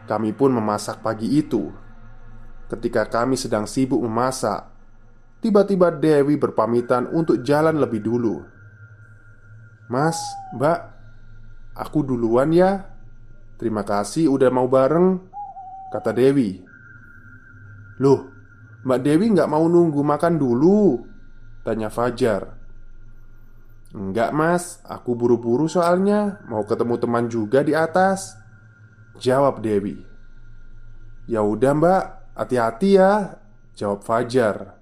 Kami 0.10 0.34
pun 0.34 0.58
memasak 0.58 1.06
pagi 1.06 1.30
itu 1.30 1.70
Ketika 2.74 3.06
kami 3.06 3.38
sedang 3.38 3.70
sibuk 3.70 4.02
memasak 4.02 4.66
Tiba-tiba 5.46 5.94
Dewi 5.94 6.38
berpamitan 6.38 7.10
untuk 7.10 7.42
jalan 7.42 7.82
lebih 7.82 7.98
dulu. 8.06 8.46
"Mas, 9.90 10.14
Mbak, 10.54 10.92
Aku 11.76 12.04
duluan 12.04 12.52
ya. 12.52 12.91
Terima 13.62 13.86
kasih 13.86 14.26
udah 14.26 14.50
mau 14.50 14.66
bareng, 14.66 15.22
kata 15.94 16.18
Dewi. 16.18 16.66
Loh, 18.02 18.26
Mbak 18.82 19.00
Dewi 19.06 19.30
nggak 19.38 19.46
mau 19.54 19.70
nunggu 19.70 20.02
makan 20.02 20.42
dulu? 20.42 20.98
Tanya 21.62 21.94
Fajar. 21.94 22.58
Enggak 23.94 24.34
mas, 24.34 24.82
aku 24.82 25.14
buru-buru 25.14 25.70
soalnya. 25.70 26.42
Mau 26.50 26.66
ketemu 26.66 26.98
teman 26.98 27.30
juga 27.30 27.62
di 27.62 27.78
atas. 27.78 28.34
Jawab 29.22 29.62
Dewi. 29.62 30.02
Ya 31.30 31.46
udah 31.46 31.78
mbak, 31.78 32.04
hati-hati 32.34 32.98
ya 32.98 33.38
Jawab 33.78 34.02
Fajar. 34.02 34.82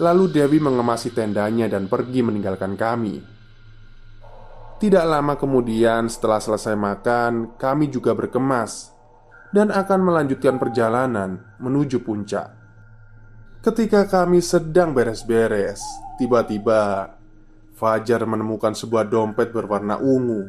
Lalu 0.00 0.32
Dewi 0.32 0.64
mengemasi 0.64 1.12
tendanya 1.12 1.68
dan 1.68 1.92
pergi 1.92 2.24
meninggalkan 2.24 2.72
kami 2.72 3.35
Tidak 4.76 5.04
lama 5.08 5.40
kemudian 5.40 6.08
setelah 6.12 6.36
selesai 6.36 6.76
makan 6.76 7.56
Kami 7.56 7.88
juga 7.88 8.12
berkemas 8.12 8.92
Dan 9.48 9.72
akan 9.72 10.00
melanjutkan 10.04 10.60
perjalanan 10.60 11.40
menuju 11.56 12.04
puncak 12.04 12.52
Ketika 13.64 14.04
kami 14.04 14.44
sedang 14.44 14.92
beres-beres 14.92 15.80
Tiba-tiba 16.20 17.16
Fajar 17.76 18.24
menemukan 18.24 18.72
sebuah 18.72 19.04
dompet 19.04 19.52
berwarna 19.52 20.00
ungu. 20.00 20.48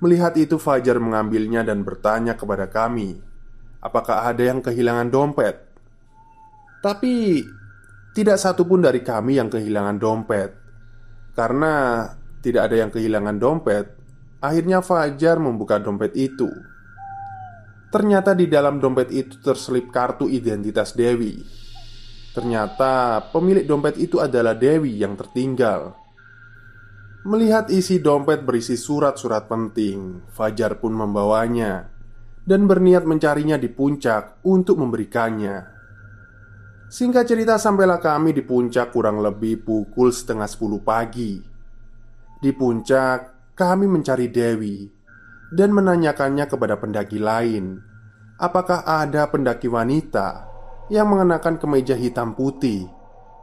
Melihat 0.00 0.32
itu, 0.40 0.56
Fajar 0.56 0.96
mengambilnya 0.96 1.60
dan 1.60 1.84
bertanya 1.84 2.32
kepada 2.32 2.72
kami, 2.72 3.20
"Apakah 3.84 4.24
ada 4.24 4.40
yang 4.40 4.64
kehilangan 4.64 5.12
dompet?" 5.12 5.60
Tapi 6.80 7.44
tidak 8.16 8.40
satu 8.40 8.64
pun 8.64 8.80
dari 8.80 9.04
kami 9.04 9.36
yang 9.36 9.52
kehilangan 9.52 10.00
dompet, 10.00 10.50
karena 11.36 12.08
tidak 12.42 12.68
ada 12.68 12.76
yang 12.82 12.90
kehilangan 12.90 13.38
dompet. 13.38 13.86
Akhirnya, 14.42 14.82
Fajar 14.82 15.38
membuka 15.38 15.78
dompet 15.78 16.12
itu. 16.18 16.50
Ternyata 17.94 18.34
di 18.34 18.50
dalam 18.50 18.82
dompet 18.82 19.14
itu 19.14 19.38
terselip 19.38 19.94
kartu 19.94 20.26
identitas 20.26 20.96
Dewi. 20.98 21.38
Ternyata 22.32 23.20
pemilik 23.30 23.68
dompet 23.68 24.00
itu 24.00 24.16
adalah 24.16 24.56
Dewi 24.56 24.98
yang 24.98 25.14
tertinggal. 25.14 25.92
Melihat 27.28 27.70
isi 27.70 28.02
dompet 28.02 28.42
berisi 28.42 28.74
surat-surat 28.74 29.46
penting, 29.46 30.26
Fajar 30.34 30.82
pun 30.82 30.96
membawanya 30.96 31.92
dan 32.42 32.66
berniat 32.66 33.06
mencarinya 33.06 33.54
di 33.54 33.70
puncak 33.70 34.42
untuk 34.42 34.80
memberikannya. 34.82 35.70
Singkat 36.90 37.24
cerita, 37.24 37.54
sampailah 37.56 38.02
kami 38.02 38.34
di 38.34 38.42
puncak 38.42 38.90
kurang 38.90 39.22
lebih 39.22 39.62
pukul 39.62 40.10
setengah 40.10 40.48
sepuluh 40.50 40.82
pagi. 40.82 41.51
Di 42.42 42.50
puncak, 42.50 43.54
kami 43.54 43.86
mencari 43.86 44.26
Dewi 44.26 44.90
dan 45.54 45.70
menanyakannya 45.70 46.50
kepada 46.50 46.74
pendaki 46.74 47.22
lain, 47.22 47.78
apakah 48.34 48.82
ada 48.82 49.30
pendaki 49.30 49.70
wanita 49.70 50.50
yang 50.90 51.06
mengenakan 51.06 51.62
kemeja 51.62 51.94
hitam 51.94 52.34
putih 52.34 52.90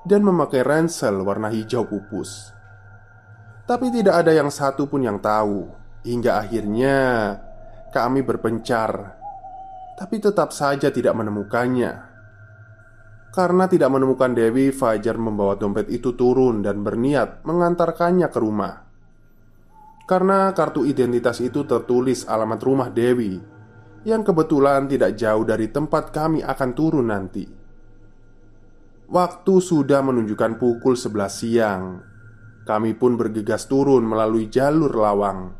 dan 0.04 0.20
memakai 0.20 0.68
ransel 0.68 1.24
warna 1.24 1.48
hijau 1.48 1.88
pupus. 1.88 2.52
Tapi 3.64 3.88
tidak 3.88 4.20
ada 4.20 4.36
yang 4.36 4.52
satu 4.52 4.92
pun 4.92 5.00
yang 5.00 5.24
tahu 5.24 5.72
hingga 6.04 6.44
akhirnya 6.44 6.98
kami 7.96 8.20
berpencar, 8.20 9.16
tapi 9.96 10.20
tetap 10.20 10.52
saja 10.52 10.92
tidak 10.92 11.16
menemukannya. 11.16 12.12
Karena 13.32 13.70
tidak 13.72 13.96
menemukan 13.96 14.36
Dewi, 14.36 14.76
Fajar 14.76 15.16
membawa 15.16 15.56
dompet 15.56 15.88
itu 15.88 16.18
turun 16.20 16.66
dan 16.66 16.84
berniat 16.84 17.48
mengantarkannya 17.48 18.28
ke 18.28 18.40
rumah. 18.42 18.89
Karena 20.10 20.50
kartu 20.58 20.90
identitas 20.90 21.38
itu 21.38 21.70
tertulis 21.70 22.26
alamat 22.26 22.58
rumah 22.66 22.90
Dewi 22.90 23.38
yang 24.10 24.26
kebetulan 24.26 24.90
tidak 24.90 25.14
jauh 25.14 25.46
dari 25.46 25.70
tempat 25.70 26.10
kami 26.10 26.42
akan 26.42 26.70
turun 26.74 27.14
nanti. 27.14 27.46
Waktu 29.06 29.54
sudah 29.62 30.02
menunjukkan 30.02 30.58
pukul 30.58 30.98
11 30.98 31.14
siang. 31.30 31.84
Kami 32.66 32.98
pun 32.98 33.22
bergegas 33.22 33.70
turun 33.70 34.02
melalui 34.02 34.50
jalur 34.50 34.90
lawang. 34.98 35.54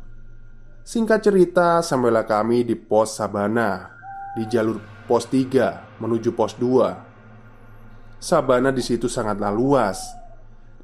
Singkat 0.82 1.30
cerita, 1.30 1.78
sampailah 1.78 2.26
kami 2.26 2.66
di 2.66 2.74
pos 2.74 3.22
Sabana 3.22 3.86
di 4.34 4.50
jalur 4.50 4.82
pos 5.06 5.30
3 5.30 6.02
menuju 6.02 6.34
pos 6.34 6.58
2. 6.58 8.18
Sabana 8.18 8.74
di 8.74 8.82
situ 8.82 9.06
sangatlah 9.06 9.54
luas 9.54 10.19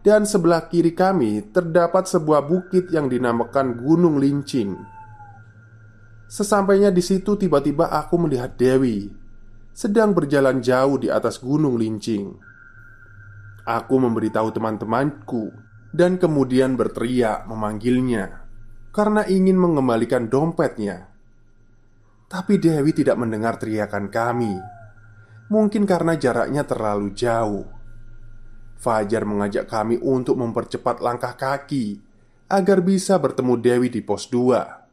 dan 0.06 0.22
sebelah 0.22 0.70
kiri 0.70 0.94
kami 0.94 1.50
terdapat 1.50 2.06
sebuah 2.06 2.46
bukit 2.46 2.94
yang 2.94 3.10
dinamakan 3.10 3.74
Gunung 3.74 4.22
Lincing 4.22 4.78
Sesampainya 6.26 6.90
di 6.90 6.98
situ, 7.06 7.38
tiba-tiba 7.38 7.86
aku 7.86 8.18
melihat 8.18 8.58
Dewi 8.58 9.06
sedang 9.70 10.10
berjalan 10.10 10.58
jauh 10.58 10.98
di 10.98 11.06
atas 11.06 11.38
gunung 11.38 11.78
lincing. 11.78 12.34
Aku 13.62 13.94
memberitahu 14.02 14.50
teman-temanku 14.50 15.54
dan 15.94 16.18
kemudian 16.18 16.74
berteriak 16.74 17.46
memanggilnya 17.46 18.42
karena 18.90 19.22
ingin 19.28 19.54
mengembalikan 19.54 20.26
dompetnya. 20.26 21.14
Tapi 22.26 22.58
Dewi 22.58 22.90
tidak 22.90 23.22
mendengar 23.22 23.54
teriakan 23.54 24.10
kami. 24.10 24.58
Mungkin 25.46 25.86
karena 25.86 26.18
jaraknya 26.18 26.66
terlalu 26.66 27.14
jauh. 27.14 27.75
Fajar 28.76 29.24
mengajak 29.24 29.66
kami 29.66 29.96
untuk 30.00 30.36
mempercepat 30.36 31.00
langkah 31.00 31.34
kaki 31.34 32.00
agar 32.52 32.84
bisa 32.84 33.16
bertemu 33.16 33.54
Dewi 33.58 33.88
di 33.88 34.04
pos 34.04 34.28
2 34.28 34.86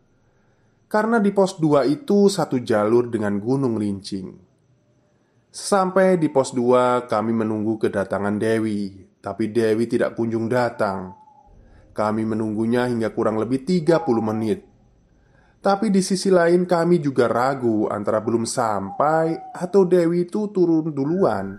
karena 0.94 1.18
di 1.18 1.34
pos 1.34 1.58
2 1.58 1.90
itu 1.90 2.30
satu 2.30 2.62
jalur 2.62 3.10
dengan 3.10 3.42
Gunung 3.42 3.82
Lincing. 3.82 4.30
Sampai 5.50 6.22
di 6.22 6.30
pos 6.30 6.54
2 6.54 7.10
kami 7.10 7.34
menunggu 7.34 7.82
kedatangan 7.82 8.38
Dewi, 8.38 9.02
tapi 9.18 9.50
Dewi 9.50 9.90
tidak 9.90 10.14
kunjung 10.14 10.46
datang. 10.46 11.18
Kami 11.98 12.22
menunggunya 12.30 12.86
hingga 12.86 13.10
kurang 13.10 13.42
lebih 13.42 13.66
30 13.66 14.06
menit. 14.22 14.70
Tapi 15.66 15.90
di 15.90 16.06
sisi 16.06 16.30
lain 16.30 16.70
kami 16.70 17.02
juga 17.02 17.26
ragu 17.26 17.90
antara 17.90 18.22
belum 18.22 18.46
sampai 18.46 19.50
atau 19.50 19.90
Dewi 19.90 20.30
itu 20.30 20.54
turun 20.54 20.94
duluan. 20.94 21.58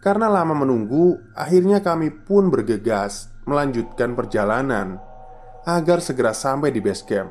Karena 0.00 0.32
lama 0.32 0.56
menunggu, 0.56 1.20
akhirnya 1.36 1.84
kami 1.84 2.08
pun 2.24 2.48
bergegas 2.48 3.28
melanjutkan 3.44 4.16
perjalanan 4.16 4.96
agar 5.68 6.00
segera 6.00 6.32
sampai 6.32 6.72
di 6.72 6.80
base 6.80 7.04
camp. 7.04 7.30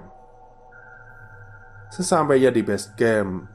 Sesampainya 1.90 2.54
di 2.54 2.62
base 2.62 2.94
camp, 2.94 3.50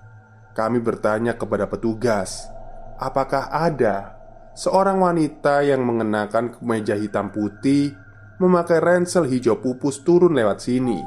kami 0.59 0.83
bertanya 0.83 1.38
kepada 1.38 1.70
petugas, 1.70 2.50
apakah 2.98 3.55
ada 3.55 4.18
seorang 4.59 4.98
wanita 4.98 5.62
yang 5.62 5.87
mengenakan 5.87 6.59
kemeja 6.59 6.98
hitam 6.98 7.31
putih, 7.31 7.94
memakai 8.42 8.83
ransel 8.83 9.31
hijau 9.31 9.62
pupus 9.62 10.03
turun 10.03 10.35
lewat 10.35 10.59
sini. 10.59 10.98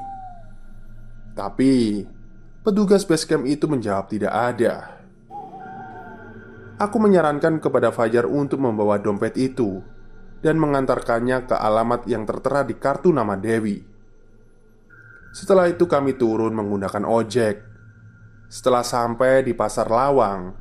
Tapi 1.36 2.04
petugas 2.64 3.04
base 3.04 3.28
camp 3.28 3.44
itu 3.44 3.68
menjawab 3.68 4.08
tidak 4.08 4.32
ada. 4.32 4.97
Aku 6.78 7.02
menyarankan 7.02 7.58
kepada 7.58 7.90
Fajar 7.90 8.30
untuk 8.30 8.62
membawa 8.62 9.02
dompet 9.02 9.34
itu 9.34 9.82
dan 10.46 10.62
mengantarkannya 10.62 11.50
ke 11.50 11.58
alamat 11.58 12.06
yang 12.06 12.22
tertera 12.30 12.62
di 12.62 12.78
kartu 12.78 13.10
nama 13.10 13.34
Dewi. 13.34 13.82
Setelah 15.34 15.74
itu 15.74 15.90
kami 15.90 16.14
turun 16.22 16.54
menggunakan 16.54 17.02
ojek. 17.02 17.66
Setelah 18.46 18.86
sampai 18.86 19.44
di 19.44 19.52
pasar 19.52 19.92
lawang 19.92 20.56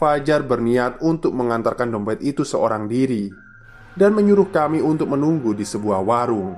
Fajar 0.00 0.46
berniat 0.48 1.04
untuk 1.04 1.36
mengantarkan 1.36 1.92
dompet 1.92 2.24
itu 2.24 2.40
seorang 2.40 2.88
diri 2.88 3.28
Dan 3.92 4.16
menyuruh 4.16 4.48
kami 4.48 4.80
untuk 4.80 5.12
menunggu 5.12 5.52
di 5.52 5.66
sebuah 5.66 6.00
warung. 6.06 6.56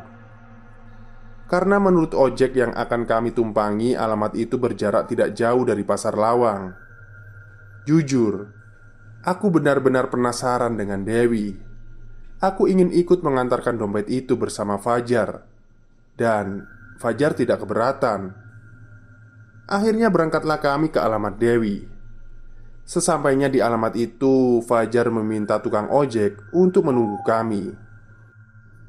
Karena 1.48 1.80
menurut 1.82 2.12
ojek 2.12 2.52
yang 2.52 2.70
akan 2.76 3.08
kami 3.08 3.32
tumpangi 3.32 3.96
Alamat 3.96 4.36
itu 4.36 4.60
berjarak 4.60 5.08
tidak 5.08 5.32
jauh 5.32 5.64
dari 5.64 5.82
pasar 5.82 6.14
lawang. 6.14 6.76
Jujur 7.88 8.60
Aku 9.20 9.52
benar-benar 9.52 10.09
penasaran 10.09 10.80
dengan 10.80 11.04
Dewi 11.04 11.52
Aku 12.40 12.64
ingin 12.64 12.88
ikut 12.88 13.20
mengantarkan 13.20 13.76
dompet 13.76 14.09
itu 14.09 14.33
bersama 14.40 14.80
Fajar 14.80 15.44
Dan 16.16 16.64
Fajar 17.00 17.33
tidak 17.33 17.64
keberatan. 17.64 18.37
Akhirnya 19.64 20.12
berangkatlah 20.12 20.61
kami 20.61 20.92
ke 20.92 21.00
alamat 21.00 21.40
Dewi. 21.40 21.88
Sesampainya 22.85 23.48
di 23.48 23.64
alamat 23.64 23.96
itu, 23.96 24.61
Fajar 24.61 25.09
meminta 25.09 25.64
tukang 25.64 25.88
ojek 25.88 26.52
untuk 26.52 26.92
menunggu 26.92 27.24
kami. 27.24 27.72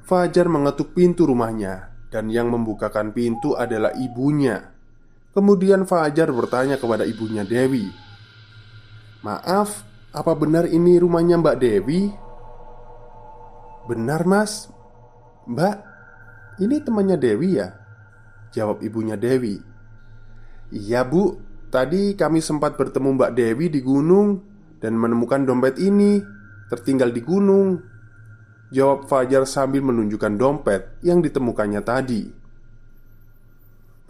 Fajar 0.03 0.51
mengetuk 0.51 0.91
pintu 0.91 1.23
rumahnya, 1.23 1.95
dan 2.11 2.27
yang 2.27 2.51
membukakan 2.51 3.15
pintu 3.15 3.55
adalah 3.55 3.95
ibunya. 3.95 4.75
Kemudian 5.31 5.87
Fajar 5.87 6.35
bertanya 6.35 6.75
kepada 6.75 7.07
ibunya 7.07 7.47
Dewi, 7.47 7.87
"Maaf, 9.23 9.87
apa 10.11 10.35
benar 10.35 10.67
ini 10.67 10.99
rumahnya 10.99 11.39
Mbak 11.39 11.57
Dewi?" 11.59 12.11
"Benar, 13.87 14.23
Mas. 14.29 14.69
Mbak, 15.49 15.75
ini 16.61 16.75
temannya 16.83 17.17
Dewi 17.17 17.57
ya?" 17.57 17.81
Jawab 18.51 18.83
ibunya 18.83 19.15
Dewi 19.15 19.55
Iya 20.75 21.07
bu, 21.07 21.39
tadi 21.71 22.19
kami 22.19 22.43
sempat 22.43 22.75
bertemu 22.75 23.15
Mbak 23.15 23.31
Dewi 23.31 23.71
di 23.71 23.79
gunung 23.79 24.43
Dan 24.75 24.99
menemukan 24.99 25.47
dompet 25.47 25.79
ini 25.79 26.19
Tertinggal 26.67 27.15
di 27.15 27.23
gunung 27.23 27.79
Jawab 28.71 29.07
Fajar 29.07 29.47
sambil 29.47 29.83
menunjukkan 29.83 30.35
dompet 30.35 30.99
yang 31.03 31.23
ditemukannya 31.23 31.81
tadi 31.83 32.23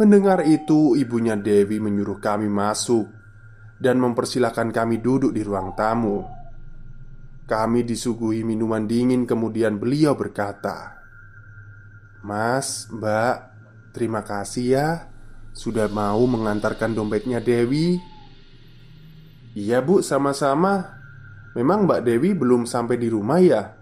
Mendengar 0.02 0.42
itu, 0.50 0.98
ibunya 0.98 1.38
Dewi 1.38 1.78
menyuruh 1.78 2.18
kami 2.18 2.50
masuk 2.50 3.21
Dan 3.82 3.98
mempersilahkan 3.98 4.70
kami 4.70 5.02
duduk 5.02 5.34
di 5.34 5.42
ruang 5.42 5.74
tamu. 5.74 6.22
Kami 7.50 7.82
disuguhi 7.82 8.46
minuman 8.46 8.86
dingin 8.86 9.26
kemudian 9.26 9.76
beliau 9.82 10.16
berkata 10.16 11.02
Mas, 12.22 12.88
mbak, 12.94 13.50
Terima 13.92 14.24
kasih 14.24 14.66
ya 14.72 14.88
Sudah 15.52 15.92
mau 15.92 16.24
mengantarkan 16.30 16.96
dompetnya 16.96 17.44
Dewi. 17.44 18.00
Iya 19.52 19.84
bu, 19.84 20.00
sama-sama. 20.00 20.96
Memang 21.52 21.84
Mbak 21.84 22.08
Dewi 22.08 22.32
belum 22.32 22.64
sampai 22.64 22.96
di 22.96 23.12
rumah 23.12 23.44
ya? 23.44 23.76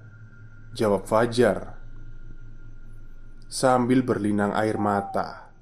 Jawab 0.74 1.06
Fajar. 1.06 1.78
Sambil 3.46 4.02
berlinang 4.02 4.54
air 4.58 4.82
mata 4.82 5.54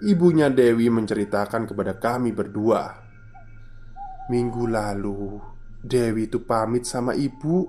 Ibunya 0.00 0.48
Dewi 0.48 0.88
menceritakan 0.88 1.68
kepada 1.68 2.00
kami 2.00 2.32
berdua 2.32 3.01
Minggu 4.30 4.70
lalu 4.70 5.40
Dewi 5.82 6.30
itu 6.30 6.44
pamit 6.46 6.86
sama 6.86 7.16
ibu 7.16 7.66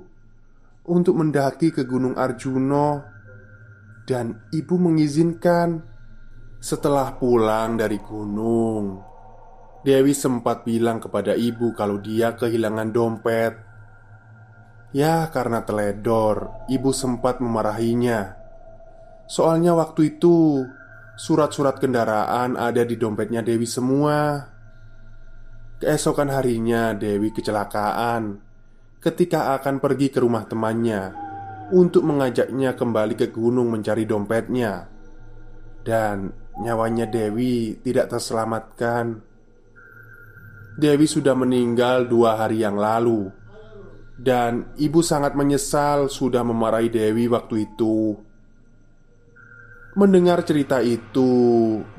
Untuk 0.85 1.17
mendaki 1.17 1.73
ke 1.73 1.87
Gunung 1.87 2.13
Arjuno 2.19 3.01
Dan 4.05 4.51
ibu 4.51 4.75
mengizinkan 4.77 5.93
setelah 6.63 7.19
pulang 7.19 7.75
dari 7.75 7.99
gunung, 7.99 9.03
Dewi 9.83 10.15
sempat 10.15 10.63
bilang 10.63 11.03
kepada 11.03 11.35
ibu 11.35 11.75
kalau 11.75 11.99
dia 11.99 12.39
kehilangan 12.39 12.87
dompet. 12.95 13.53
Ya, 14.95 15.27
karena 15.27 15.67
teledor, 15.67 16.63
ibu 16.71 16.95
sempat 16.95 17.43
memarahinya. 17.43 18.39
Soalnya 19.27 19.75
waktu 19.75 20.15
itu 20.15 20.63
surat-surat 21.19 21.83
kendaraan 21.83 22.55
ada 22.55 22.87
di 22.87 22.95
dompetnya 22.95 23.43
Dewi 23.43 23.67
semua. 23.67 24.52
Keesokan 25.83 26.31
harinya, 26.31 26.95
Dewi 26.95 27.35
kecelakaan 27.35 28.39
ketika 29.03 29.51
akan 29.59 29.83
pergi 29.83 30.15
ke 30.15 30.23
rumah 30.23 30.47
temannya 30.47 31.11
untuk 31.75 32.07
mengajaknya 32.07 32.71
kembali 32.71 33.19
ke 33.19 33.27
gunung 33.27 33.67
mencari 33.67 34.07
dompetnya, 34.07 34.87
dan 35.83 36.31
nyawanya 36.63 37.03
Dewi 37.11 37.83
tidak 37.83 38.15
terselamatkan. 38.15 39.27
Dewi 40.79 41.03
sudah 41.03 41.35
meninggal 41.35 42.07
dua 42.07 42.39
hari 42.39 42.63
yang 42.63 42.79
lalu, 42.79 43.27
dan 44.15 44.71
ibu 44.79 45.03
sangat 45.03 45.35
menyesal 45.35 46.07
sudah 46.07 46.47
memarahi 46.47 46.87
Dewi 46.87 47.27
waktu 47.27 47.67
itu. 47.67 48.15
Mendengar 49.99 50.47
cerita 50.47 50.79
itu, 50.79 51.27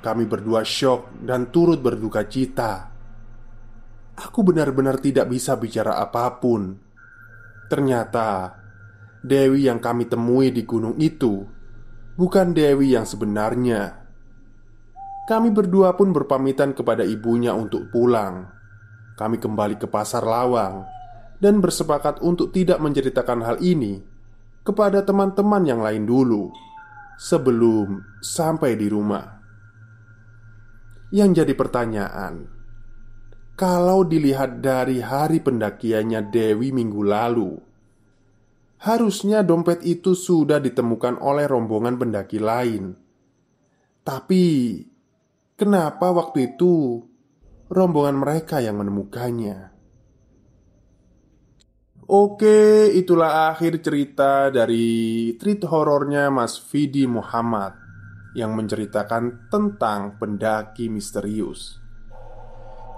kami 0.01 0.25
berdua 0.25 0.65
syok 0.65 1.21
dan 1.21 1.53
turut 1.53 1.85
berduka 1.85 2.25
cita. 2.25 2.94
Aku 4.15 4.47
benar-benar 4.47 5.03
tidak 5.03 5.27
bisa 5.27 5.59
bicara 5.59 5.99
apa 5.99 6.39
pun. 6.39 6.79
Ternyata 7.67 8.55
Dewi 9.25 9.67
yang 9.67 9.83
kami 9.83 10.07
temui 10.07 10.55
di 10.55 10.63
gunung 10.63 10.95
itu 11.03 11.43
bukan 12.15 12.55
Dewi 12.55 12.95
yang 12.95 13.09
sebenarnya. 13.09 14.07
Kami 15.25 15.49
berdua 15.51 15.97
pun 15.97 16.13
berpamitan 16.13 16.77
kepada 16.77 17.03
ibunya 17.03 17.57
untuk 17.57 17.89
pulang. 17.89 18.53
Kami 19.17 19.41
kembali 19.41 19.81
ke 19.81 19.89
pasar 19.89 20.23
lawang 20.23 20.85
dan 21.41 21.59
bersepakat 21.59 22.21
untuk 22.21 22.53
tidak 22.53 22.79
menceritakan 22.79 23.41
hal 23.43 23.57
ini 23.65 23.99
kepada 24.63 25.03
teman-teman 25.03 25.63
yang 25.65 25.81
lain 25.81 26.05
dulu 26.05 26.53
sebelum 27.17 28.05
sampai 28.21 28.77
di 28.77 28.87
rumah. 28.91 29.41
Yang 31.15 31.45
jadi 31.45 31.53
pertanyaan, 31.55 32.54
kalau 33.55 34.03
dilihat 34.03 34.63
dari 34.63 34.99
hari 34.99 35.39
pendakiannya 35.43 36.31
Dewi 36.31 36.75
minggu 36.75 37.03
lalu, 37.03 37.55
harusnya 38.83 39.41
dompet 39.47 39.83
itu 39.87 40.13
sudah 40.19 40.59
ditemukan 40.59 41.23
oleh 41.23 41.47
rombongan 41.47 41.99
pendaki 41.99 42.43
lain. 42.43 42.95
Tapi 44.05 44.45
Kenapa 45.55 46.11
waktu 46.11 46.59
itu 46.59 46.99
rombongan 47.71 48.19
mereka 48.19 48.59
yang 48.59 48.83
menemukannya? 48.83 49.71
Oke, 52.11 52.91
itulah 52.91 53.55
akhir 53.55 53.79
cerita 53.79 54.51
dari 54.51 55.31
treat 55.39 55.63
horornya 55.63 56.27
Mas 56.35 56.59
Vidi 56.59 57.07
Muhammad 57.07 57.79
yang 58.35 58.59
menceritakan 58.59 59.47
tentang 59.47 60.19
pendaki 60.19 60.91
misterius. 60.91 61.79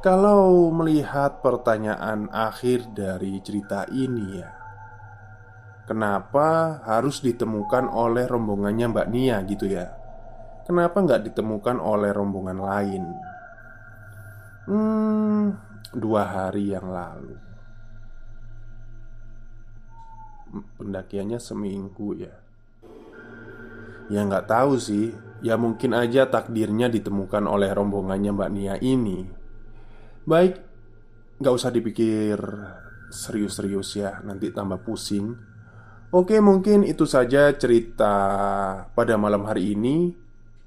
Kalau 0.07 0.71
melihat 0.71 1.43
pertanyaan 1.43 2.31
akhir 2.31 2.95
dari 2.95 3.43
cerita 3.43 3.91
ini 3.91 4.39
ya 4.39 4.55
Kenapa 5.87 6.79
harus 6.87 7.19
ditemukan 7.19 7.91
oleh 7.91 8.31
rombongannya 8.31 8.87
Mbak 8.87 9.09
Nia 9.11 9.43
gitu 9.51 9.67
ya? 9.67 9.91
Kenapa 10.63 11.03
nggak 11.03 11.31
ditemukan 11.31 11.83
oleh 11.83 12.15
rombongan 12.15 12.59
lain? 12.59 13.03
Hmm, 14.71 15.59
dua 15.91 16.23
hari 16.27 16.71
yang 16.71 16.87
lalu. 16.87 17.39
Pendakiannya 20.79 21.43
seminggu 21.43 22.15
ya. 22.15 22.35
Ya 24.07 24.23
nggak 24.27 24.51
tahu 24.51 24.79
sih. 24.79 25.15
Ya 25.43 25.55
mungkin 25.55 25.99
aja 25.99 26.27
takdirnya 26.27 26.91
ditemukan 26.91 27.47
oleh 27.47 27.71
rombongannya 27.71 28.31
Mbak 28.35 28.51
Nia 28.55 28.75
ini 28.83 29.36
Baik 30.27 30.61
Nggak 31.41 31.55
usah 31.55 31.71
dipikir 31.71 32.37
serius-serius 33.09 33.97
ya 33.97 34.21
Nanti 34.27 34.53
tambah 34.53 34.83
pusing 34.83 35.33
Oke 36.13 36.43
mungkin 36.43 36.83
itu 36.83 37.07
saja 37.09 37.51
cerita 37.55 38.15
pada 38.93 39.15
malam 39.17 39.47
hari 39.47 39.73
ini 39.79 40.27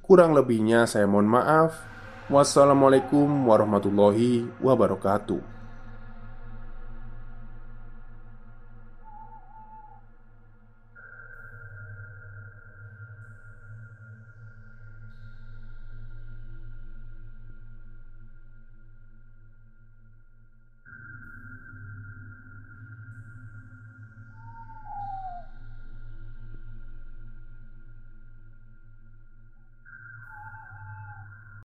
Kurang 0.10 0.34
lebihnya 0.34 0.90
saya 0.90 1.06
mohon 1.06 1.30
maaf. 1.30 1.86
Wassalamualaikum 2.34 3.30
warahmatullahi 3.46 4.50
wabarakatuh. 4.58 5.59